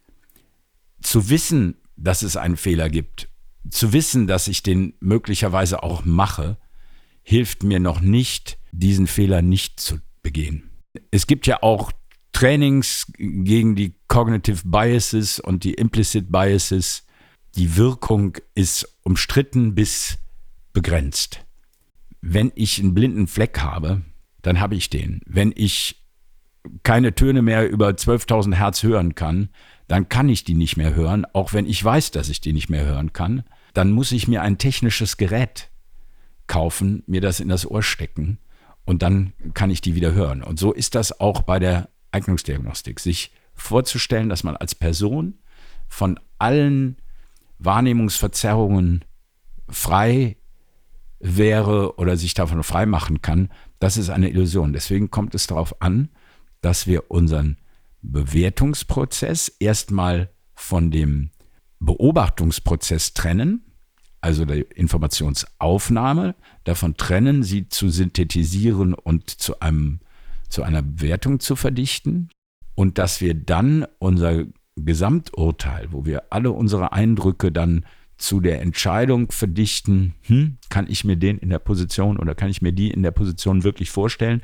zu 1.04 1.30
wissen, 1.30 1.78
dass 1.98 2.24
es 2.24 2.36
einen 2.36 2.58
Fehler 2.58 2.90
gibt, 2.90 3.30
zu 3.70 3.94
wissen, 3.94 4.26
dass 4.26 4.48
ich 4.48 4.64
den 4.64 4.96
möglicherweise 5.00 5.84
auch 5.84 6.04
mache, 6.04 6.58
hilft 7.22 7.62
mir 7.62 7.80
noch 7.80 8.00
nicht, 8.00 8.58
diesen 8.72 9.06
Fehler 9.06 9.44
nicht 9.44 9.80
zu 9.80 10.00
begehen. 10.24 10.72
Es 11.12 11.28
gibt 11.28 11.46
ja 11.46 11.62
auch 11.62 11.92
Trainings 12.32 13.12
gegen 13.18 13.76
die 13.76 13.96
Cognitive 14.08 14.62
Biases 14.66 15.40
und 15.40 15.64
die 15.64 15.74
Implicit 15.74 16.32
Biases. 16.32 17.06
Die 17.56 17.76
Wirkung 17.76 18.38
ist 18.56 18.98
umstritten 19.04 19.76
bis 19.76 20.18
begrenzt. 20.74 21.46
Wenn 22.22 22.52
ich 22.56 22.80
einen 22.80 22.94
blinden 22.94 23.28
Fleck 23.28 23.60
habe, 23.60 24.02
dann 24.42 24.60
habe 24.60 24.76
ich 24.76 24.90
den. 24.90 25.22
Wenn 25.26 25.54
ich 25.56 26.02
keine 26.84 27.14
Töne 27.16 27.42
mehr 27.42 27.70
über 27.70 27.90
12.000 27.90 28.56
Hertz 28.56 28.84
hören 28.84 29.16
kann, 29.16 29.50
dann 29.88 30.08
kann 30.10 30.30
ich 30.30 30.44
die 30.44 30.54
nicht 30.54 30.78
mehr 30.78 30.96
hören, 30.96 31.26
auch 31.34 31.54
wenn 31.54 31.66
ich 31.66 31.84
weiß, 31.84 32.12
dass 32.12 32.30
ich 32.30 32.40
die 32.40 32.54
nicht 32.54 32.70
mehr 32.70 32.86
hören 32.86 33.14
kann. 33.14 33.44
Dann 33.74 33.92
muss 33.92 34.12
ich 34.12 34.28
mir 34.28 34.42
ein 34.42 34.58
technisches 34.58 35.18
Gerät 35.18 35.70
kaufen, 36.48 37.04
mir 37.08 37.22
das 37.22 37.40
in 37.40 37.50
das 37.50 37.70
Ohr 37.70 37.84
stecken 37.84 38.38
und 38.86 39.02
dann 39.02 39.34
kann 39.54 39.70
ich 39.70 39.82
die 39.82 39.96
wieder 39.96 40.14
hören. 40.14 40.44
Und 40.44 40.60
so 40.60 40.72
ist 40.74 40.96
das 40.96 41.20
auch 41.20 41.42
bei 41.42 41.60
der 41.60 41.90
Eignungsdiagnostik, 42.12 43.00
sich 43.00 43.32
vorzustellen, 43.54 44.30
dass 44.30 44.44
man 44.44 44.56
als 44.56 44.76
Person 44.76 45.40
von 45.88 46.20
allen 46.40 46.98
Wahrnehmungsverzerrungen 47.60 49.06
frei 49.70 50.38
wäre 51.20 51.98
oder 51.98 52.18
sich 52.18 52.34
davon 52.34 52.64
frei 52.64 52.86
machen 52.86 53.22
kann, 53.22 53.50
das 53.80 53.98
ist 53.98 54.10
eine 54.10 54.30
Illusion. 54.30 54.74
Deswegen 54.74 55.12
kommt 55.12 55.36
es 55.36 55.48
darauf 55.48 55.82
an, 55.82 56.10
dass 56.62 56.88
wir 56.88 57.12
unseren 57.12 57.58
Bewertungsprozess 58.02 59.48
erstmal 59.60 60.32
von 60.56 60.92
dem 60.92 61.30
Beobachtungsprozess 61.80 63.14
trennen, 63.14 63.66
also 64.22 64.46
der 64.46 64.76
Informationsaufnahme, 64.76 66.36
davon 66.64 66.96
trennen, 66.98 67.44
sie 67.44 67.70
zu 67.70 67.90
synthetisieren 67.90 68.94
und 68.94 69.30
zu 69.30 69.60
einem 69.60 70.00
zu 70.52 70.64
einer 70.64 70.82
Bewertung 70.82 71.40
zu 71.40 71.56
verdichten 71.56 72.30
und 72.76 72.98
dass 72.98 73.22
wir 73.22 73.34
dann 73.34 73.86
unser 74.00 74.46
Gesamturteil, 74.76 75.92
wo 75.92 76.06
wir 76.06 76.32
alle 76.32 76.52
unsere 76.52 76.94
Eindrücke 76.94 77.52
dann 77.52 77.86
zu 78.18 78.40
der 78.40 78.62
Entscheidung 78.62 79.32
verdichten, 79.32 80.14
hm, 80.24 80.58
kann 80.70 80.88
ich 80.88 81.04
mir 81.04 81.18
den 81.18 81.38
in 81.40 81.50
der 81.50 81.60
Position 81.60 82.18
oder 82.18 82.36
kann 82.36 82.50
ich 82.50 82.62
mir 82.62 82.72
die 82.72 82.92
in 82.92 83.04
der 83.04 83.12
Position 83.12 83.64
wirklich 83.64 83.90
vorstellen? 83.90 84.44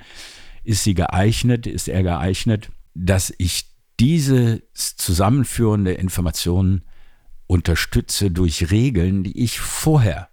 Ist 0.63 0.83
sie 0.83 0.95
geeignet? 0.95 1.67
Ist 1.67 1.87
er 1.87 2.03
geeignet? 2.03 2.71
Dass 2.93 3.33
ich 3.37 3.65
diese 3.99 4.63
zusammenführende 4.73 5.93
Informationen 5.93 6.83
unterstütze 7.45 8.31
durch 8.31 8.71
Regeln, 8.71 9.23
die 9.23 9.41
ich 9.41 9.59
vorher 9.59 10.29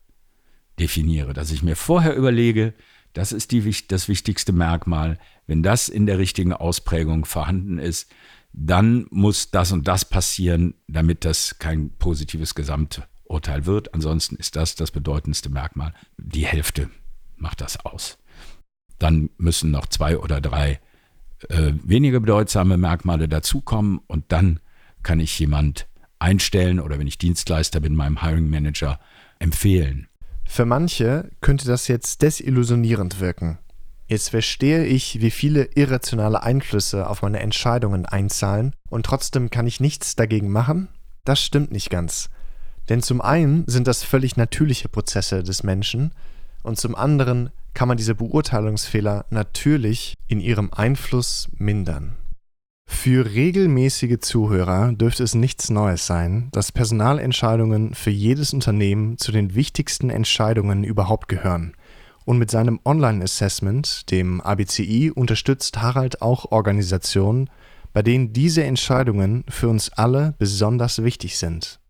definiere, 0.78 1.33
dass 1.33 1.52
ich 1.52 1.62
mir 1.62 1.76
vorher 1.76 2.16
überlege, 2.16 2.75
das 3.12 3.31
ist 3.31 3.52
die, 3.52 3.75
das 3.88 4.09
wichtigste 4.09 4.52
Merkmal. 4.52 5.19
Wenn 5.47 5.63
das 5.63 5.89
in 5.89 6.07
der 6.07 6.19
richtigen 6.19 6.53
Ausprägung 6.53 7.25
vorhanden 7.25 7.79
ist, 7.79 8.11
dann 8.53 9.07
muss 9.11 9.51
das 9.51 9.73
und 9.73 9.89
das 9.89 10.05
passieren, 10.05 10.75
damit 10.87 11.25
das 11.25 11.59
kein 11.59 11.91
positives 11.91 12.55
Gesamturteil 12.55 13.67
wird. 13.67 13.93
Ansonsten 13.95 14.37
ist 14.37 14.57
das 14.57 14.77
das 14.77 14.91
bedeutendste 14.91 15.51
Merkmal. 15.51 15.93
Die 16.19 16.47
Hälfte 16.47 16.89
macht 17.37 17.61
das 17.61 17.85
aus. 17.85 18.19
Dann 18.99 19.31
müssen 19.39 19.71
noch 19.71 19.87
zwei 19.87 20.19
oder 20.19 20.41
drei 20.41 20.81
äh, 21.49 21.73
weniger 21.83 22.21
bedeutsame 22.21 22.77
Merkmale 22.77 23.29
dazukommen 23.29 24.01
und 24.07 24.25
dann 24.29 24.61
kann 25.03 25.21
ich 25.21 25.39
jemand 25.39 25.89
einstellen 26.19 26.81
oder 26.81 26.99
wenn 26.99 27.07
ich 27.07 27.19
Dienstleister 27.19 27.81
bin, 27.81 27.95
meinem 27.95 28.23
Hiring 28.23 28.49
Manager 28.49 28.99
empfehlen. 29.41 30.09
Für 30.47 30.65
manche 30.65 31.31
könnte 31.41 31.67
das 31.67 31.89
jetzt 31.89 32.23
desillusionierend 32.23 33.21
wirken. 33.21 33.59
Jetzt 34.07 34.31
verstehe 34.31 34.85
ich, 34.85 35.21
wie 35.21 35.31
viele 35.31 35.65
irrationale 35.75 36.43
Einflüsse 36.43 37.09
auf 37.09 37.23
meine 37.23 37.41
Entscheidungen 37.41 38.05
einzahlen 38.05 38.75
und 38.91 39.07
trotzdem 39.07 39.51
kann 39.51 39.67
ich 39.67 39.81
nichts 39.81 40.15
dagegen 40.15 40.51
machen? 40.51 40.89
Das 41.25 41.41
stimmt 41.41 41.73
nicht 41.73 41.89
ganz. 41.89 42.29
Denn 42.91 43.03
zum 43.03 43.23
einen 43.23 43.65
sind 43.67 43.87
das 43.87 44.05
völlig 44.05 44.37
natürliche 44.37 44.91
Prozesse 44.91 45.43
des 45.43 45.63
Menschen 45.63 46.13
und 46.63 46.79
zum 46.79 46.95
anderen 46.95 47.51
kann 47.73 47.89
man 47.89 47.97
diese 47.97 48.15
Beurteilungsfehler 48.15 49.25
natürlich 49.31 50.15
in 50.29 50.39
ihrem 50.41 50.73
Einfluss 50.73 51.49
mindern. 51.57 52.17
Für 52.87 53.33
regelmäßige 53.33 54.19
Zuhörer 54.21 54.93
dürfte 54.93 55.25
es 55.25 55.35
nichts 55.35 55.71
Neues 55.71 56.07
sein, 56.07 56.51
dass 56.53 56.71
Personalentscheidungen 56.71 57.95
für 57.95 58.11
jedes 58.11 58.53
Unternehmen 58.53 59.17
zu 59.17 59.33
den 59.33 59.55
wichtigsten 59.55 60.11
Entscheidungen 60.11 60.85
überhaupt 60.85 61.29
gehören. 61.29 61.75
Und 62.25 62.38
mit 62.38 62.50
seinem 62.50 62.81
Online-Assessment, 62.85 64.11
dem 64.11 64.40
ABCI, 64.40 65.11
unterstützt 65.11 65.83
Harald 65.83 66.23
auch 66.23 66.52
Organisationen, 66.52 67.50
bei 67.93 68.02
denen 68.02 68.33
diese 68.33 68.64
Entscheidungen 68.64 69.45
für 69.49 69.69
uns 69.69 69.90
alle 69.93 70.35
besonders 70.38 71.02
wichtig 71.02 71.38
sind. 71.38 71.81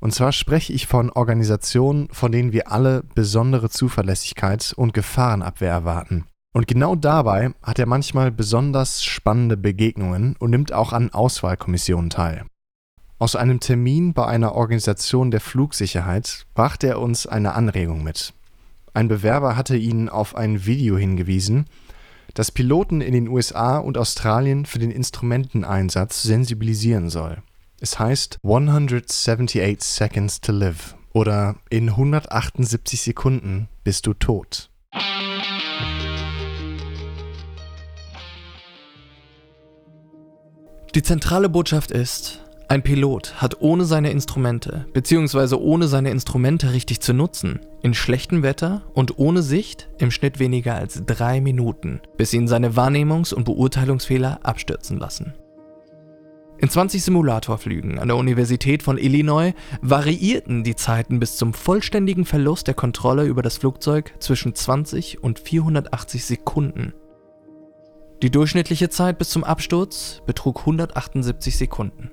Und 0.00 0.12
zwar 0.12 0.32
spreche 0.32 0.72
ich 0.72 0.88
von 0.88 1.10
Organisationen, 1.10 2.08
von 2.10 2.32
denen 2.32 2.52
wir 2.52 2.72
alle 2.72 3.04
besondere 3.14 3.70
Zuverlässigkeit 3.70 4.74
und 4.76 4.94
Gefahrenabwehr 4.94 5.70
erwarten. 5.70 6.26
Und 6.52 6.66
genau 6.66 6.96
dabei 6.96 7.54
hat 7.62 7.78
er 7.78 7.86
manchmal 7.86 8.32
besonders 8.32 9.04
spannende 9.04 9.56
Begegnungen 9.56 10.36
und 10.38 10.50
nimmt 10.50 10.72
auch 10.72 10.92
an 10.92 11.12
Auswahlkommissionen 11.12 12.10
teil. 12.10 12.44
Aus 13.18 13.36
einem 13.36 13.60
Termin 13.60 14.12
bei 14.12 14.26
einer 14.26 14.56
Organisation 14.56 15.30
der 15.30 15.40
Flugsicherheit 15.40 16.46
brachte 16.54 16.88
er 16.88 17.00
uns 17.00 17.28
eine 17.28 17.54
Anregung 17.54 18.02
mit. 18.02 18.34
Ein 18.94 19.08
Bewerber 19.08 19.56
hatte 19.56 19.76
ihn 19.76 20.08
auf 20.08 20.36
ein 20.36 20.66
Video 20.66 20.98
hingewiesen, 20.98 21.66
das 22.34 22.50
Piloten 22.50 23.00
in 23.00 23.12
den 23.12 23.28
USA 23.28 23.78
und 23.78 23.96
Australien 23.96 24.66
für 24.66 24.78
den 24.78 24.90
Instrumenteneinsatz 24.90 26.22
sensibilisieren 26.22 27.08
soll. 27.08 27.42
Es 27.80 27.98
heißt 27.98 28.38
178 28.42 29.82
Seconds 29.82 30.40
to 30.40 30.52
Live 30.52 30.94
oder 31.12 31.56
in 31.70 31.90
178 31.90 33.00
Sekunden 33.00 33.68
bist 33.82 34.06
du 34.06 34.14
tot. 34.14 34.70
Die 40.94 41.02
zentrale 41.02 41.48
Botschaft 41.48 41.90
ist, 41.90 42.44
ein 42.72 42.82
Pilot 42.82 43.34
hat 43.34 43.60
ohne 43.60 43.84
seine 43.84 44.10
Instrumente, 44.10 44.86
beziehungsweise 44.94 45.60
ohne 45.60 45.88
seine 45.88 46.08
Instrumente 46.08 46.72
richtig 46.72 47.02
zu 47.02 47.12
nutzen, 47.12 47.60
in 47.82 47.92
schlechtem 47.92 48.42
Wetter 48.42 48.80
und 48.94 49.18
ohne 49.18 49.42
Sicht 49.42 49.90
im 49.98 50.10
Schnitt 50.10 50.38
weniger 50.38 50.76
als 50.76 51.02
drei 51.04 51.42
Minuten, 51.42 52.00
bis 52.16 52.32
ihn 52.32 52.48
seine 52.48 52.70
Wahrnehmungs- 52.70 53.34
und 53.34 53.44
Beurteilungsfehler 53.44 54.40
abstürzen 54.42 54.96
lassen. 54.96 55.34
In 56.56 56.70
20 56.70 57.04
Simulatorflügen 57.04 57.98
an 57.98 58.08
der 58.08 58.16
Universität 58.16 58.82
von 58.82 58.96
Illinois 58.96 59.52
variierten 59.82 60.64
die 60.64 60.74
Zeiten 60.74 61.20
bis 61.20 61.36
zum 61.36 61.52
vollständigen 61.52 62.24
Verlust 62.24 62.68
der 62.68 62.74
Kontrolle 62.74 63.26
über 63.26 63.42
das 63.42 63.58
Flugzeug 63.58 64.14
zwischen 64.18 64.54
20 64.54 65.22
und 65.22 65.40
480 65.40 66.24
Sekunden. 66.24 66.94
Die 68.22 68.30
durchschnittliche 68.30 68.88
Zeit 68.88 69.18
bis 69.18 69.28
zum 69.28 69.44
Absturz 69.44 70.22
betrug 70.24 70.60
178 70.60 71.58
Sekunden. 71.58 72.08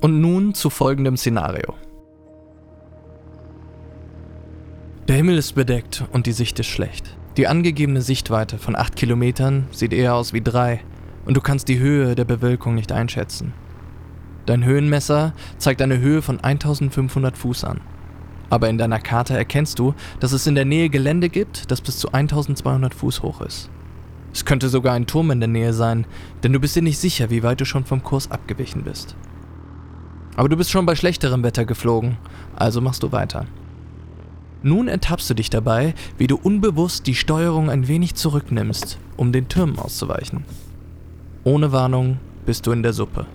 Und 0.00 0.20
nun 0.20 0.54
zu 0.54 0.70
folgendem 0.70 1.16
Szenario. 1.16 1.74
Der 5.08 5.16
Himmel 5.16 5.38
ist 5.38 5.54
bedeckt 5.54 6.04
und 6.12 6.26
die 6.26 6.32
Sicht 6.32 6.58
ist 6.60 6.66
schlecht. 6.66 7.16
Die 7.36 7.46
angegebene 7.48 8.02
Sichtweite 8.02 8.58
von 8.58 8.76
8 8.76 8.94
Kilometern 8.94 9.66
sieht 9.70 9.92
eher 9.92 10.14
aus 10.14 10.32
wie 10.32 10.42
3 10.42 10.80
und 11.24 11.36
du 11.36 11.40
kannst 11.40 11.68
die 11.68 11.78
Höhe 11.78 12.14
der 12.14 12.24
Bewölkung 12.24 12.74
nicht 12.74 12.92
einschätzen. 12.92 13.54
Dein 14.46 14.64
Höhenmesser 14.64 15.34
zeigt 15.56 15.82
eine 15.82 15.98
Höhe 15.98 16.22
von 16.22 16.40
1500 16.40 17.36
Fuß 17.36 17.64
an. 17.64 17.80
Aber 18.50 18.68
in 18.68 18.78
deiner 18.78 18.98
Karte 18.98 19.36
erkennst 19.36 19.78
du, 19.78 19.94
dass 20.20 20.32
es 20.32 20.46
in 20.46 20.54
der 20.54 20.64
Nähe 20.64 20.88
Gelände 20.88 21.28
gibt, 21.28 21.70
das 21.70 21.80
bis 21.80 21.98
zu 21.98 22.12
1200 22.12 22.94
Fuß 22.94 23.22
hoch 23.22 23.40
ist. 23.40 23.68
Es 24.32 24.44
könnte 24.44 24.68
sogar 24.68 24.94
ein 24.94 25.06
Turm 25.06 25.30
in 25.30 25.40
der 25.40 25.48
Nähe 25.48 25.72
sein, 25.72 26.06
denn 26.42 26.52
du 26.52 26.60
bist 26.60 26.76
dir 26.76 26.82
nicht 26.82 26.98
sicher, 26.98 27.30
wie 27.30 27.42
weit 27.42 27.60
du 27.60 27.64
schon 27.64 27.84
vom 27.84 28.02
Kurs 28.02 28.30
abgewichen 28.30 28.84
bist. 28.84 29.16
Aber 30.38 30.48
du 30.48 30.56
bist 30.56 30.70
schon 30.70 30.86
bei 30.86 30.94
schlechterem 30.94 31.42
Wetter 31.42 31.64
geflogen, 31.64 32.16
also 32.54 32.80
machst 32.80 33.02
du 33.02 33.10
weiter. 33.10 33.46
Nun 34.62 34.86
ertappst 34.86 35.28
du 35.28 35.34
dich 35.34 35.50
dabei, 35.50 35.96
wie 36.16 36.28
du 36.28 36.36
unbewusst 36.36 37.08
die 37.08 37.16
Steuerung 37.16 37.70
ein 37.70 37.88
wenig 37.88 38.14
zurücknimmst, 38.14 39.00
um 39.16 39.32
den 39.32 39.48
Türmen 39.48 39.80
auszuweichen. 39.80 40.44
Ohne 41.42 41.72
Warnung 41.72 42.18
bist 42.46 42.68
du 42.68 42.70
in 42.70 42.84
der 42.84 42.92
Suppe. 42.92 43.26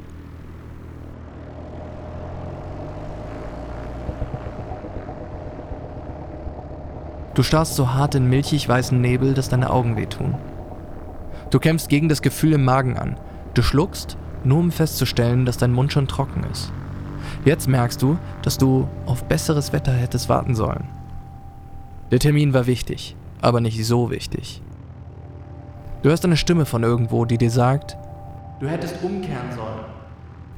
Du 7.34 7.44
starrst 7.44 7.76
so 7.76 7.92
hart 7.94 8.16
in 8.16 8.30
milchig 8.30 8.70
weißen 8.70 9.02
Nebel, 9.02 9.34
dass 9.34 9.50
deine 9.50 9.72
Augen 9.72 9.98
wehtun. 9.98 10.36
Du 11.50 11.60
kämpfst 11.60 11.90
gegen 11.90 12.08
das 12.08 12.22
Gefühl 12.22 12.54
im 12.54 12.64
Magen 12.64 12.98
an. 12.98 13.18
Du 13.56 13.62
schluckst, 13.62 14.16
nur 14.46 14.60
um 14.60 14.72
festzustellen, 14.72 15.46
dass 15.46 15.58
dein 15.58 15.74
Mund 15.74 15.92
schon 15.92 16.08
trocken 16.08 16.46
ist. 16.50 16.72
Jetzt 17.46 17.68
merkst 17.68 18.02
du, 18.02 18.18
dass 18.42 18.58
du 18.58 18.88
auf 19.06 19.26
besseres 19.26 19.74
Wetter 19.74 19.92
hättest 19.92 20.30
warten 20.30 20.56
sollen. 20.56 20.88
Der 22.12 22.20
Termin 22.20 22.54
war 22.54 22.68
wichtig, 22.68 23.16
aber 23.42 23.60
nicht 23.60 23.84
so 23.86 24.12
wichtig. 24.12 24.62
Du 26.04 26.10
hörst 26.10 26.24
eine 26.24 26.38
Stimme 26.38 26.66
von 26.66 26.84
irgendwo, 26.84 27.26
die 27.26 27.38
dir 27.38 27.52
sagt, 27.52 27.98
du 28.60 28.68
hättest 28.68 28.96
umkehren 29.04 29.52
sollen. 29.56 29.86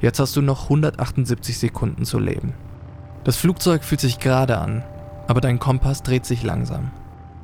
Jetzt 0.00 0.20
hast 0.20 0.36
du 0.36 0.42
noch 0.42 0.64
178 0.64 1.58
Sekunden 1.58 2.04
zu 2.04 2.18
leben. 2.18 2.52
Das 3.24 3.36
Flugzeug 3.36 3.82
fühlt 3.82 4.00
sich 4.00 4.20
gerade 4.20 4.58
an, 4.58 4.84
aber 5.26 5.40
dein 5.40 5.58
Kompass 5.58 6.02
dreht 6.02 6.26
sich 6.26 6.44
langsam. 6.44 6.90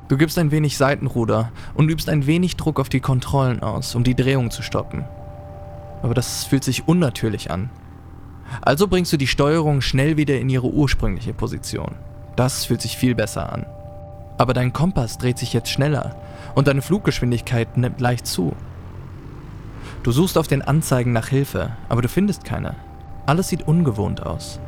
Du 0.07 0.17
gibst 0.17 0.37
ein 0.37 0.51
wenig 0.51 0.77
Seitenruder 0.77 1.51
und 1.73 1.89
übst 1.89 2.07
ein 2.07 2.27
wenig 2.27 2.55
Druck 2.55 2.79
auf 2.79 2.87
die 2.87 2.99
Kontrollen 2.99 3.61
aus, 3.63 3.95
um 3.95 4.03
die 4.03 4.15
Drehung 4.15 4.51
zu 4.51 4.61
stoppen. 4.61 5.03
Aber 6.01 6.13
das 6.13 6.45
fühlt 6.45 6.63
sich 6.63 6.87
unnatürlich 6.87 7.51
an. 7.51 7.69
Also 8.61 8.87
bringst 8.87 9.11
du 9.13 9.17
die 9.17 9.27
Steuerung 9.27 9.81
schnell 9.81 10.17
wieder 10.17 10.39
in 10.39 10.49
ihre 10.49 10.67
ursprüngliche 10.67 11.33
Position. 11.33 11.95
Das 12.35 12.65
fühlt 12.65 12.81
sich 12.81 12.97
viel 12.97 13.15
besser 13.15 13.51
an. 13.51 13.65
Aber 14.37 14.53
dein 14.53 14.73
Kompass 14.73 15.17
dreht 15.17 15.37
sich 15.37 15.53
jetzt 15.53 15.69
schneller 15.69 16.15
und 16.55 16.67
deine 16.67 16.81
Fluggeschwindigkeit 16.81 17.77
nimmt 17.77 18.01
leicht 18.01 18.25
zu. 18.25 18.55
Du 20.01 20.11
suchst 20.11 20.37
auf 20.37 20.47
den 20.47 20.61
Anzeigen 20.61 21.13
nach 21.13 21.27
Hilfe, 21.27 21.71
aber 21.87 22.01
du 22.01 22.09
findest 22.09 22.43
keine. 22.43 22.75
Alles 23.25 23.49
sieht 23.49 23.67
ungewohnt 23.67 24.25
aus. 24.25 24.59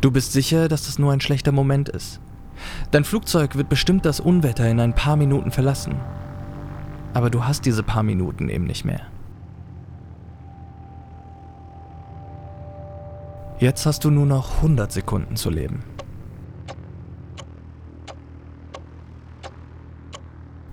Du 0.00 0.10
bist 0.10 0.32
sicher, 0.32 0.68
dass 0.68 0.86
das 0.86 0.98
nur 0.98 1.12
ein 1.12 1.20
schlechter 1.20 1.52
Moment 1.52 1.88
ist. 1.88 2.20
Dein 2.90 3.04
Flugzeug 3.04 3.56
wird 3.56 3.68
bestimmt 3.68 4.06
das 4.06 4.20
Unwetter 4.20 4.68
in 4.68 4.80
ein 4.80 4.94
paar 4.94 5.16
Minuten 5.16 5.50
verlassen. 5.50 5.96
Aber 7.12 7.30
du 7.30 7.44
hast 7.44 7.66
diese 7.66 7.82
paar 7.82 8.02
Minuten 8.02 8.48
eben 8.48 8.64
nicht 8.64 8.84
mehr. 8.84 9.00
Jetzt 13.64 13.86
hast 13.86 14.04
du 14.04 14.10
nur 14.10 14.26
noch 14.26 14.56
100 14.56 14.92
Sekunden 14.92 15.36
zu 15.36 15.48
leben. 15.48 15.82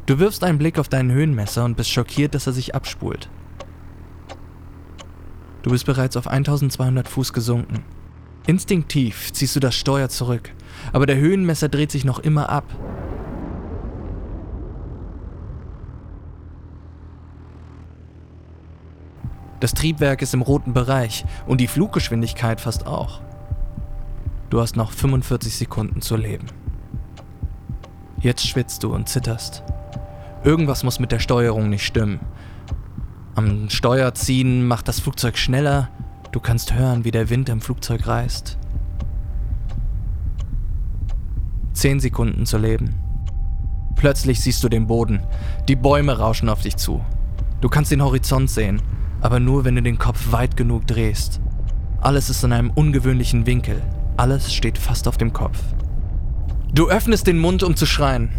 Du 0.07 0.19
wirfst 0.19 0.43
einen 0.43 0.57
Blick 0.57 0.77
auf 0.77 0.89
deinen 0.89 1.10
Höhenmesser 1.10 1.63
und 1.63 1.77
bist 1.77 1.89
schockiert, 1.89 2.36
dass 2.36 2.48
er 2.48 2.51
sich 2.51 2.75
abspult. 2.75 3.29
Du 5.62 5.69
bist 5.69 5.86
bereits 5.86 6.17
auf 6.17 6.27
1200 6.27 7.07
Fuß 7.07 7.31
gesunken. 7.31 7.86
Instinktiv 8.45 9.31
ziehst 9.31 9.55
du 9.55 9.62
das 9.62 9.75
Steuer 9.75 10.10
zurück, 10.10 10.51
aber 10.91 11.05
der 11.05 11.15
Höhenmesser 11.15 11.69
dreht 11.69 11.91
sich 11.91 12.03
noch 12.03 12.19
immer 12.19 12.50
ab. 12.50 12.65
Das 19.61 19.75
Triebwerk 19.75 20.24
ist 20.24 20.33
im 20.33 20.41
roten 20.41 20.74
Bereich 20.74 21.24
und 21.45 21.61
die 21.61 21.67
Fluggeschwindigkeit 21.67 22.59
fast 22.59 22.87
auch. 22.87 23.21
Du 24.50 24.59
hast 24.59 24.75
noch 24.75 24.91
45 24.91 25.55
Sekunden 25.55 26.01
zu 26.01 26.17
leben. 26.17 26.47
Jetzt 28.19 28.45
schwitzt 28.45 28.83
du 28.83 28.93
und 28.93 29.07
zitterst. 29.07 29.63
Irgendwas 30.43 30.83
muss 30.83 31.00
mit 31.00 31.11
der 31.11 31.19
Steuerung 31.19 31.69
nicht 31.69 31.85
stimmen. 31.85 32.19
Am 33.35 33.69
Steuer 33.69 34.15
ziehen 34.15 34.67
macht 34.67 34.87
das 34.87 35.00
Flugzeug 35.00 35.37
schneller. 35.37 35.89
Du 36.31 36.39
kannst 36.39 36.74
hören, 36.74 37.05
wie 37.05 37.11
der 37.11 37.29
Wind 37.29 37.47
im 37.47 37.61
Flugzeug 37.61 38.07
reißt. 38.07 38.57
Zehn 41.74 42.00
Sekunden 42.00 42.47
zu 42.47 42.57
leben. 42.57 42.95
Plötzlich 43.95 44.41
siehst 44.41 44.63
du 44.63 44.69
den 44.69 44.87
Boden. 44.87 45.21
Die 45.67 45.75
Bäume 45.75 46.17
rauschen 46.17 46.50
auf 46.50 46.61
dich 46.61 46.77
zu. 46.77 47.05
Du 47.61 47.69
kannst 47.69 47.91
den 47.91 48.03
Horizont 48.03 48.50
sehen, 48.50 48.81
aber 49.22 49.40
nur 49.40 49.64
wenn 49.64 49.75
du 49.75 49.81
den 49.81 49.98
Kopf 49.98 50.31
weit 50.31 50.57
genug 50.57 50.88
drehst. 50.88 51.40
Alles 52.01 52.29
ist 52.29 52.44
in 52.44 52.51
einem 52.51 52.72
ungewöhnlichen 52.72 53.46
Winkel. 53.46 53.81
Alles 54.18 54.53
steht 54.53 54.77
fast 54.77 55.07
auf 55.07 55.18
dem 55.18 55.34
Kopf. 55.34 55.57
Du 56.74 56.90
öffnest 56.90 57.27
den 57.27 57.40
Mund, 57.40 57.64
um 57.64 57.75
zu 57.75 57.86
schreien 57.86 58.29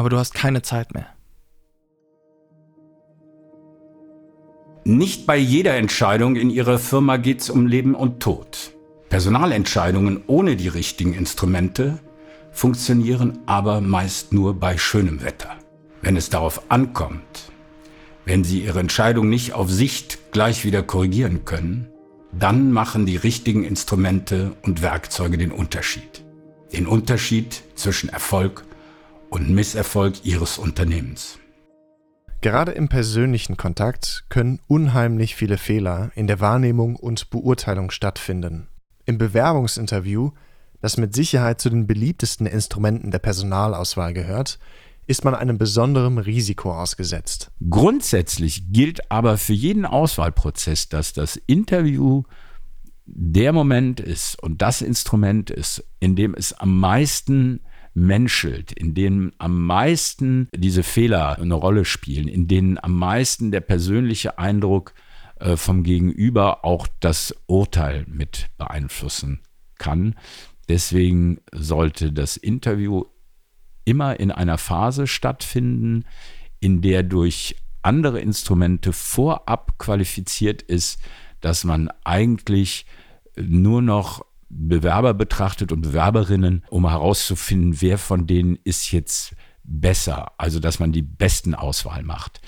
aber 0.00 0.08
du 0.08 0.16
hast 0.16 0.32
keine 0.32 0.62
Zeit 0.62 0.94
mehr. 0.94 1.08
Nicht 4.84 5.26
bei 5.26 5.36
jeder 5.36 5.76
Entscheidung 5.76 6.36
in 6.36 6.48
Ihrer 6.48 6.78
Firma 6.78 7.18
geht 7.18 7.42
es 7.42 7.50
um 7.50 7.66
Leben 7.66 7.94
und 7.94 8.20
Tod. 8.20 8.72
Personalentscheidungen 9.10 10.22
ohne 10.26 10.56
die 10.56 10.68
richtigen 10.68 11.12
Instrumente 11.12 11.98
funktionieren 12.50 13.40
aber 13.44 13.82
meist 13.82 14.32
nur 14.32 14.54
bei 14.54 14.78
schönem 14.78 15.22
Wetter. 15.22 15.50
Wenn 16.00 16.16
es 16.16 16.30
darauf 16.30 16.70
ankommt, 16.70 17.49
wenn 18.30 18.44
Sie 18.44 18.60
Ihre 18.60 18.78
Entscheidung 18.78 19.28
nicht 19.28 19.54
auf 19.54 19.68
Sicht 19.68 20.30
gleich 20.30 20.64
wieder 20.64 20.84
korrigieren 20.84 21.44
können, 21.44 21.88
dann 22.30 22.70
machen 22.70 23.04
die 23.04 23.16
richtigen 23.16 23.64
Instrumente 23.64 24.52
und 24.62 24.82
Werkzeuge 24.82 25.36
den 25.36 25.50
Unterschied. 25.50 26.22
Den 26.72 26.86
Unterschied 26.86 27.64
zwischen 27.74 28.08
Erfolg 28.08 28.62
und 29.30 29.50
Misserfolg 29.50 30.24
ihres 30.24 30.58
Unternehmens. 30.58 31.40
Gerade 32.40 32.70
im 32.70 32.88
persönlichen 32.88 33.56
Kontakt 33.56 34.26
können 34.28 34.60
unheimlich 34.68 35.34
viele 35.34 35.58
Fehler 35.58 36.12
in 36.14 36.28
der 36.28 36.38
Wahrnehmung 36.38 36.94
und 36.94 37.30
Beurteilung 37.30 37.90
stattfinden. 37.90 38.68
Im 39.06 39.18
Bewerbungsinterview, 39.18 40.30
das 40.80 40.98
mit 40.98 41.16
Sicherheit 41.16 41.60
zu 41.60 41.68
den 41.68 41.88
beliebtesten 41.88 42.46
Instrumenten 42.46 43.10
der 43.10 43.18
Personalauswahl 43.18 44.14
gehört, 44.14 44.60
ist 45.10 45.24
man 45.24 45.34
einem 45.34 45.58
besonderen 45.58 46.18
Risiko 46.18 46.72
ausgesetzt. 46.72 47.50
Grundsätzlich 47.68 48.72
gilt 48.72 49.10
aber 49.10 49.38
für 49.38 49.52
jeden 49.52 49.84
Auswahlprozess, 49.84 50.88
dass 50.88 51.12
das 51.12 51.34
Interview 51.34 52.22
der 53.06 53.52
Moment 53.52 53.98
ist 53.98 54.40
und 54.40 54.62
das 54.62 54.82
Instrument 54.82 55.50
ist, 55.50 55.84
in 55.98 56.14
dem 56.14 56.34
es 56.34 56.52
am 56.52 56.78
meisten 56.78 57.58
menschelt, 57.92 58.70
in 58.70 58.94
denen 58.94 59.32
am 59.38 59.66
meisten 59.66 60.48
diese 60.54 60.84
Fehler 60.84 61.40
eine 61.40 61.54
Rolle 61.54 61.84
spielen, 61.84 62.28
in 62.28 62.46
denen 62.46 62.78
am 62.78 62.94
meisten 62.94 63.50
der 63.50 63.62
persönliche 63.62 64.38
Eindruck 64.38 64.94
äh, 65.40 65.56
vom 65.56 65.82
Gegenüber 65.82 66.64
auch 66.64 66.86
das 67.00 67.34
Urteil 67.46 68.04
mit 68.06 68.46
beeinflussen 68.58 69.40
kann. 69.76 70.14
Deswegen 70.68 71.40
sollte 71.52 72.12
das 72.12 72.36
Interview 72.36 73.06
immer 73.84 74.18
in 74.20 74.30
einer 74.30 74.58
Phase 74.58 75.06
stattfinden, 75.06 76.04
in 76.60 76.82
der 76.82 77.02
durch 77.02 77.56
andere 77.82 78.20
Instrumente 78.20 78.92
vorab 78.92 79.78
qualifiziert 79.78 80.62
ist, 80.62 81.00
dass 81.40 81.64
man 81.64 81.90
eigentlich 82.04 82.86
nur 83.36 83.80
noch 83.82 84.24
Bewerber 84.50 85.14
betrachtet 85.14 85.72
und 85.72 85.82
Bewerberinnen, 85.82 86.64
um 86.70 86.88
herauszufinden, 86.88 87.80
wer 87.80 87.98
von 87.98 88.26
denen 88.26 88.58
ist 88.64 88.90
jetzt 88.90 89.34
besser. 89.62 90.32
Also, 90.38 90.58
dass 90.58 90.80
man 90.80 90.92
die 90.92 91.02
besten 91.02 91.54
Auswahl 91.54 92.02
macht. 92.02 92.40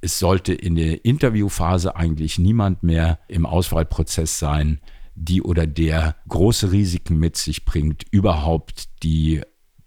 Es 0.00 0.18
sollte 0.18 0.54
in 0.54 0.74
der 0.74 1.04
Interviewphase 1.04 1.94
eigentlich 1.94 2.38
niemand 2.38 2.82
mehr 2.82 3.18
im 3.28 3.44
Auswahlprozess 3.44 4.38
sein, 4.38 4.80
die 5.14 5.42
oder 5.42 5.66
der 5.66 6.16
große 6.28 6.72
Risiken 6.72 7.18
mit 7.18 7.36
sich 7.36 7.64
bringt, 7.64 8.04
überhaupt 8.10 9.02
die 9.02 9.42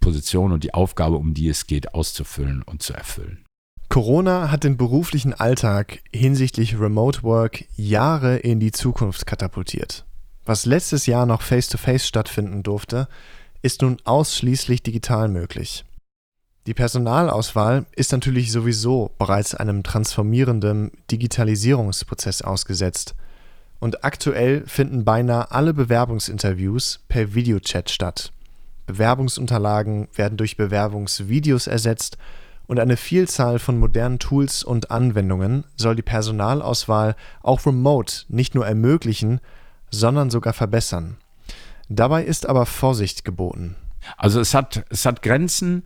Position 0.09 0.51
und 0.51 0.63
die 0.63 0.73
Aufgabe, 0.73 1.17
um 1.17 1.35
die 1.35 1.47
es 1.49 1.67
geht, 1.67 1.93
auszufüllen 1.93 2.63
und 2.63 2.81
zu 2.81 2.93
erfüllen. 2.93 3.45
Corona 3.89 4.49
hat 4.49 4.63
den 4.63 4.75
beruflichen 4.75 5.35
Alltag 5.35 5.99
hinsichtlich 6.11 6.79
Remote 6.79 7.21
Work 7.21 7.65
Jahre 7.75 8.37
in 8.37 8.59
die 8.59 8.71
Zukunft 8.71 9.27
katapultiert. 9.27 10.05
Was 10.45 10.65
letztes 10.65 11.05
Jahr 11.05 11.27
noch 11.27 11.43
face-to-face 11.43 12.01
-face 12.01 12.07
stattfinden 12.07 12.63
durfte, 12.63 13.07
ist 13.61 13.83
nun 13.83 13.97
ausschließlich 14.03 14.81
digital 14.81 15.27
möglich. 15.27 15.85
Die 16.65 16.73
Personalauswahl 16.73 17.85
ist 17.95 18.11
natürlich 18.11 18.51
sowieso 18.51 19.11
bereits 19.19 19.53
einem 19.53 19.83
transformierenden 19.83 20.91
Digitalisierungsprozess 21.11 22.41
ausgesetzt. 22.41 23.13
Und 23.79 24.03
aktuell 24.03 24.65
finden 24.65 25.05
beinahe 25.05 25.51
alle 25.51 25.75
Bewerbungsinterviews 25.75 27.01
per 27.07 27.35
Videochat 27.35 27.91
statt. 27.91 28.31
Bewerbungsunterlagen 28.89 30.07
werden 30.15 30.35
durch 30.35 30.57
Bewerbungsvideos 30.57 31.67
ersetzt 31.67 32.17
und 32.65 32.79
eine 32.79 32.97
Vielzahl 32.97 33.59
von 33.59 33.77
modernen 33.77 34.17
Tools 34.17 34.63
und 34.63 34.89
Anwendungen 34.89 35.63
soll 35.75 35.95
die 35.95 36.01
Personalauswahl 36.01 37.15
auch 37.43 37.67
remote 37.67 38.25
nicht 38.29 38.55
nur 38.55 38.65
ermöglichen, 38.65 39.41
sondern 39.91 40.31
sogar 40.31 40.53
verbessern. 40.53 41.17
Dabei 41.87 42.23
ist 42.23 42.47
aber 42.47 42.65
Vorsicht 42.65 43.23
geboten. 43.23 43.75
Also 44.17 44.39
es 44.39 44.55
hat, 44.55 44.83
es 44.89 45.05
hat 45.05 45.21
Grenzen, 45.21 45.83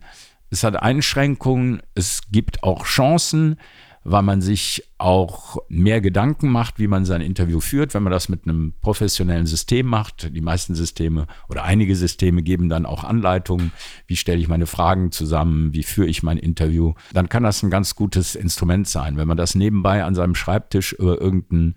es 0.50 0.64
hat 0.64 0.76
Einschränkungen, 0.76 1.82
es 1.94 2.22
gibt 2.32 2.62
auch 2.62 2.86
Chancen, 2.86 3.58
weil 4.04 4.22
man 4.22 4.42
sich 4.42 4.84
auch 4.98 5.56
mehr 5.68 6.02
Gedanken 6.02 6.50
macht, 6.50 6.78
wie 6.78 6.86
man 6.86 7.06
sein 7.06 7.22
Interview 7.22 7.60
führt, 7.60 7.94
wenn 7.94 8.02
man 8.02 8.12
das 8.12 8.28
mit 8.28 8.46
einem 8.46 8.74
professionellen 8.80 9.46
System 9.46 9.86
macht. 9.86 10.34
Die 10.34 10.42
meisten 10.42 10.74
Systeme 10.74 11.26
oder 11.48 11.64
einige 11.64 11.96
Systeme 11.96 12.42
geben 12.42 12.68
dann 12.68 12.84
auch 12.84 13.02
Anleitungen, 13.02 13.72
wie 14.06 14.16
stelle 14.16 14.40
ich 14.40 14.48
meine 14.48 14.66
Fragen 14.66 15.10
zusammen, 15.10 15.72
wie 15.72 15.82
führe 15.82 16.08
ich 16.08 16.22
mein 16.22 16.36
Interview. 16.36 16.92
Dann 17.14 17.30
kann 17.30 17.42
das 17.42 17.62
ein 17.62 17.70
ganz 17.70 17.94
gutes 17.94 18.34
Instrument 18.34 18.86
sein. 18.86 19.16
Wenn 19.16 19.28
man 19.28 19.38
das 19.38 19.54
nebenbei 19.54 20.04
an 20.04 20.14
seinem 20.14 20.34
Schreibtisch 20.34 20.92
über 20.92 21.20
irgendein 21.20 21.76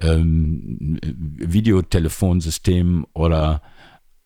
ähm, 0.00 0.98
Videotelefonsystem 1.02 3.06
oder 3.12 3.62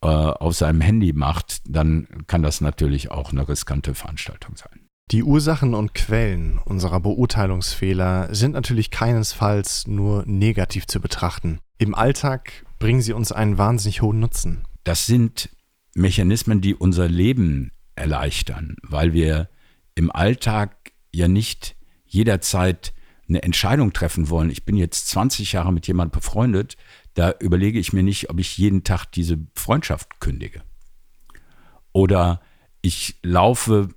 äh, 0.00 0.06
auf 0.06 0.54
seinem 0.54 0.80
Handy 0.80 1.12
macht, 1.12 1.60
dann 1.68 2.08
kann 2.26 2.42
das 2.42 2.62
natürlich 2.62 3.10
auch 3.10 3.32
eine 3.32 3.46
riskante 3.46 3.94
Veranstaltung 3.94 4.56
sein. 4.56 4.85
Die 5.12 5.22
Ursachen 5.22 5.74
und 5.74 5.94
Quellen 5.94 6.58
unserer 6.58 6.98
Beurteilungsfehler 6.98 8.34
sind 8.34 8.54
natürlich 8.54 8.90
keinesfalls 8.90 9.86
nur 9.86 10.24
negativ 10.26 10.88
zu 10.88 11.00
betrachten. 11.00 11.60
Im 11.78 11.94
Alltag 11.94 12.64
bringen 12.80 13.00
sie 13.00 13.12
uns 13.12 13.30
einen 13.30 13.56
wahnsinnig 13.56 14.02
hohen 14.02 14.18
Nutzen. 14.18 14.66
Das 14.82 15.06
sind 15.06 15.50
Mechanismen, 15.94 16.60
die 16.60 16.74
unser 16.74 17.08
Leben 17.08 17.70
erleichtern, 17.94 18.74
weil 18.82 19.12
wir 19.12 19.48
im 19.94 20.10
Alltag 20.10 20.90
ja 21.12 21.28
nicht 21.28 21.76
jederzeit 22.04 22.92
eine 23.28 23.44
Entscheidung 23.44 23.92
treffen 23.92 24.28
wollen. 24.28 24.50
Ich 24.50 24.64
bin 24.64 24.76
jetzt 24.76 25.06
20 25.06 25.52
Jahre 25.52 25.72
mit 25.72 25.86
jemandem 25.86 26.18
befreundet, 26.18 26.76
da 27.14 27.32
überlege 27.38 27.78
ich 27.78 27.92
mir 27.92 28.02
nicht, 28.02 28.28
ob 28.28 28.40
ich 28.40 28.58
jeden 28.58 28.82
Tag 28.82 29.06
diese 29.06 29.38
Freundschaft 29.54 30.18
kündige. 30.18 30.62
Oder 31.92 32.40
ich 32.82 33.20
laufe 33.22 33.88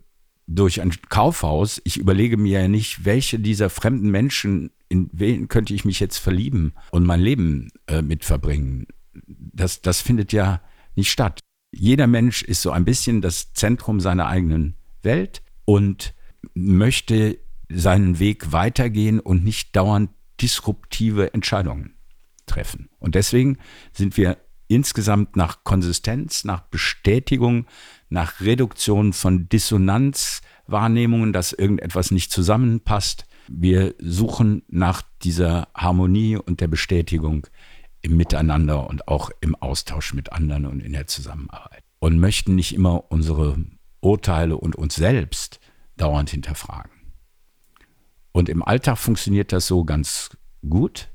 durch 0.52 0.82
ein 0.82 0.92
Kaufhaus, 1.10 1.80
ich 1.84 1.98
überlege 1.98 2.36
mir 2.36 2.62
ja 2.62 2.68
nicht, 2.68 3.06
welche 3.06 3.40
dieser 3.40 3.70
fremden 3.70 4.10
Menschen, 4.10 4.72
in 4.88 5.10
wen 5.14 5.48
könnte 5.48 5.76
ich 5.76 5.86
mich 5.86 6.00
jetzt 6.00 6.18
verlieben 6.18 6.74
und 6.92 7.06
mein 7.06 7.22
Leben 7.22 7.72
äh, 7.88 8.02
mit 8.02 8.26
verbringen. 8.26 8.88
Das, 9.28 9.82
das 9.82 10.02
findet 10.02 10.34
ja 10.34 10.62
nicht 10.96 11.12
statt. 11.12 11.40
Jeder 11.72 12.08
Mensch 12.08 12.42
ist 12.42 12.64
so 12.64 12.72
ein 12.72 12.84
bisschen 12.84 13.22
das 13.22 13.54
Zentrum 13.54 14.00
seiner 14.00 14.26
eigenen 14.26 14.76
Welt 15.04 15.44
und 15.66 16.16
möchte 16.56 17.38
seinen 17.70 18.18
Weg 18.18 18.52
weitergehen 18.52 19.20
und 19.20 19.44
nicht 19.44 19.76
dauernd 19.76 20.10
disruptive 20.42 21.32
Entscheidungen 21.34 21.94
treffen. 22.48 22.90
Und 22.98 23.14
deswegen 23.14 23.60
sind 23.94 24.18
wir 24.18 24.38
insgesamt 24.68 25.36
nach 25.36 25.64
Konsistenz, 25.64 26.44
nach 26.44 26.62
Bestätigung, 26.62 27.68
nach 28.10 28.42
Reduktion 28.42 29.14
von 29.14 29.48
Dissonanzwahrnehmungen, 29.50 31.32
dass 31.34 31.54
irgendetwas 31.54 32.12
nicht 32.12 32.32
zusammenpasst. 32.32 33.26
Wir 33.48 33.96
suchen 34.00 34.64
nach 34.68 35.02
dieser 35.24 35.68
Harmonie 35.76 36.36
und 36.36 36.62
der 36.62 36.68
Bestätigung 36.68 37.48
im 38.02 38.18
Miteinander 38.18 38.88
und 38.90 39.08
auch 39.08 39.30
im 39.42 39.56
Austausch 39.56 40.14
mit 40.14 40.32
anderen 40.32 40.66
und 40.66 40.82
in 40.82 40.94
der 40.94 41.08
Zusammenarbeit. 41.08 41.84
Und 42.00 42.20
möchten 42.20 42.56
nicht 42.56 42.74
immer 42.74 43.12
unsere 43.12 43.58
Urteile 44.00 44.58
und 44.58 44.76
uns 44.76 44.96
selbst 44.96 45.60
dauernd 45.98 46.30
hinterfragen. 46.30 46.92
Und 48.32 48.48
im 48.48 48.64
Alltag 48.64 48.98
funktioniert 48.98 49.52
das 49.52 49.68
so 49.68 49.84
ganz 49.84 50.30
gut. 50.68 51.10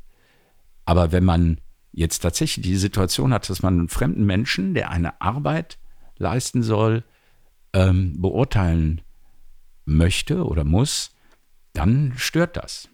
Aber 0.84 1.12
wenn 1.12 1.24
man 1.24 1.60
jetzt 1.92 2.18
tatsächlich 2.18 2.64
die 2.64 2.76
Situation 2.76 3.32
hat, 3.32 3.48
dass 3.48 3.62
man 3.62 3.78
einen 3.78 3.88
fremden 3.88 4.26
Menschen, 4.26 4.74
der 4.74 4.90
eine 4.90 5.20
Arbeit 5.20 5.78
leisten 6.18 6.62
soll, 6.62 7.04
ähm, 7.72 8.20
beurteilen 8.20 9.02
möchte 9.84 10.44
oder 10.44 10.64
muss, 10.64 11.10
dann 11.72 12.14
stört 12.16 12.56
das. 12.56 12.88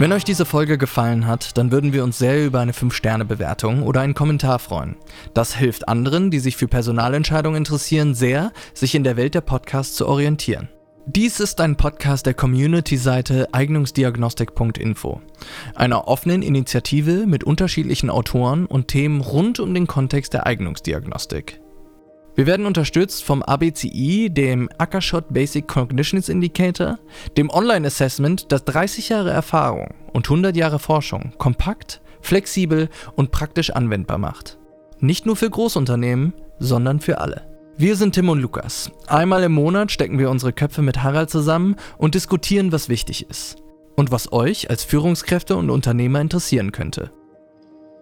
Wenn 0.00 0.12
euch 0.12 0.24
diese 0.24 0.46
Folge 0.46 0.78
gefallen 0.78 1.26
hat, 1.26 1.58
dann 1.58 1.70
würden 1.70 1.92
wir 1.92 2.04
uns 2.04 2.16
sehr 2.16 2.46
über 2.46 2.60
eine 2.60 2.72
5-Sterne-Bewertung 2.72 3.82
oder 3.82 4.00
einen 4.00 4.14
Kommentar 4.14 4.58
freuen. 4.58 4.96
Das 5.34 5.54
hilft 5.54 5.88
anderen, 5.88 6.30
die 6.30 6.38
sich 6.38 6.56
für 6.56 6.68
Personalentscheidungen 6.68 7.58
interessieren, 7.58 8.14
sehr, 8.14 8.50
sich 8.72 8.94
in 8.94 9.04
der 9.04 9.18
Welt 9.18 9.34
der 9.34 9.42
Podcasts 9.42 9.94
zu 9.96 10.08
orientieren. 10.08 10.70
Dies 11.12 11.40
ist 11.40 11.60
ein 11.60 11.74
Podcast 11.74 12.26
der 12.26 12.34
Community-Seite 12.34 13.48
eignungsdiagnostik.info, 13.50 15.20
einer 15.74 16.06
offenen 16.06 16.40
Initiative 16.40 17.26
mit 17.26 17.42
unterschiedlichen 17.42 18.10
Autoren 18.10 18.64
und 18.64 18.86
Themen 18.86 19.20
rund 19.20 19.58
um 19.58 19.74
den 19.74 19.88
Kontext 19.88 20.34
der 20.34 20.46
Eignungsdiagnostik. 20.46 21.60
Wir 22.36 22.46
werden 22.46 22.64
unterstützt 22.64 23.24
vom 23.24 23.42
ABCI, 23.42 24.30
dem 24.30 24.70
Ackershot 24.78 25.34
Basic 25.34 25.66
Cognitions 25.66 26.28
Indicator, 26.28 27.00
dem 27.36 27.50
Online-Assessment, 27.50 28.52
das 28.52 28.64
30 28.64 29.08
Jahre 29.08 29.30
Erfahrung 29.30 29.88
und 30.12 30.26
100 30.26 30.54
Jahre 30.54 30.78
Forschung 30.78 31.32
kompakt, 31.38 32.02
flexibel 32.20 32.88
und 33.16 33.32
praktisch 33.32 33.70
anwendbar 33.70 34.18
macht. 34.18 34.58
Nicht 35.00 35.26
nur 35.26 35.34
für 35.34 35.50
Großunternehmen, 35.50 36.34
sondern 36.60 37.00
für 37.00 37.18
alle. 37.18 37.49
Wir 37.80 37.96
sind 37.96 38.14
Tim 38.14 38.28
und 38.28 38.42
Lukas. 38.42 38.92
Einmal 39.06 39.42
im 39.42 39.52
Monat 39.52 39.90
stecken 39.90 40.18
wir 40.18 40.28
unsere 40.28 40.52
Köpfe 40.52 40.82
mit 40.82 41.02
Harald 41.02 41.30
zusammen 41.30 41.76
und 41.96 42.14
diskutieren, 42.14 42.72
was 42.72 42.90
wichtig 42.90 43.30
ist. 43.30 43.56
Und 43.96 44.10
was 44.10 44.34
euch 44.34 44.68
als 44.68 44.84
Führungskräfte 44.84 45.56
und 45.56 45.70
Unternehmer 45.70 46.20
interessieren 46.20 46.72
könnte. 46.72 47.10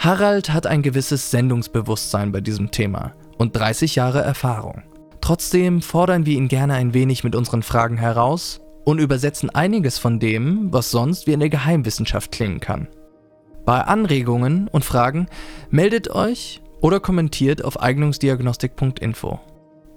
Harald 0.00 0.52
hat 0.52 0.66
ein 0.66 0.82
gewisses 0.82 1.30
Sendungsbewusstsein 1.30 2.32
bei 2.32 2.40
diesem 2.40 2.72
Thema 2.72 3.12
und 3.36 3.54
30 3.54 3.94
Jahre 3.94 4.20
Erfahrung. 4.20 4.82
Trotzdem 5.20 5.80
fordern 5.80 6.26
wir 6.26 6.36
ihn 6.36 6.48
gerne 6.48 6.74
ein 6.74 6.92
wenig 6.92 7.22
mit 7.22 7.36
unseren 7.36 7.62
Fragen 7.62 7.98
heraus 7.98 8.60
und 8.84 8.98
übersetzen 8.98 9.48
einiges 9.48 9.96
von 9.96 10.18
dem, 10.18 10.72
was 10.72 10.90
sonst 10.90 11.28
wie 11.28 11.34
eine 11.34 11.50
Geheimwissenschaft 11.50 12.32
klingen 12.32 12.58
kann. 12.58 12.88
Bei 13.64 13.82
Anregungen 13.82 14.66
und 14.66 14.84
Fragen 14.84 15.28
meldet 15.70 16.10
euch 16.10 16.62
oder 16.80 16.98
kommentiert 16.98 17.64
auf 17.64 17.80
eignungsdiagnostik.info. 17.80 19.38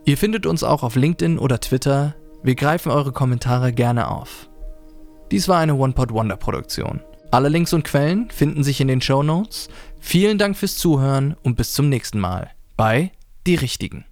Ihr 0.03 0.17
findet 0.17 0.45
uns 0.45 0.63
auch 0.63 0.81
auf 0.81 0.95
LinkedIn 0.95 1.37
oder 1.37 1.59
Twitter. 1.59 2.15
Wir 2.43 2.55
greifen 2.55 2.91
eure 2.91 3.11
Kommentare 3.11 3.71
gerne 3.71 4.09
auf. 4.09 4.49
Dies 5.29 5.47
war 5.47 5.59
eine 5.59 5.75
One-Pot 5.75 6.11
Wonder 6.11 6.37
Produktion. 6.37 7.01
Alle 7.29 7.49
Links 7.49 7.71
und 7.71 7.83
Quellen 7.83 8.29
finden 8.29 8.63
sich 8.63 8.81
in 8.81 8.87
den 8.87 9.01
Show 9.01 9.23
Notes. 9.23 9.69
Vielen 9.99 10.37
Dank 10.37 10.57
fürs 10.57 10.77
Zuhören 10.77 11.35
und 11.43 11.55
bis 11.55 11.73
zum 11.73 11.87
nächsten 11.87 12.19
Mal 12.19 12.51
bei 12.75 13.11
die 13.45 13.55
richtigen. 13.55 14.05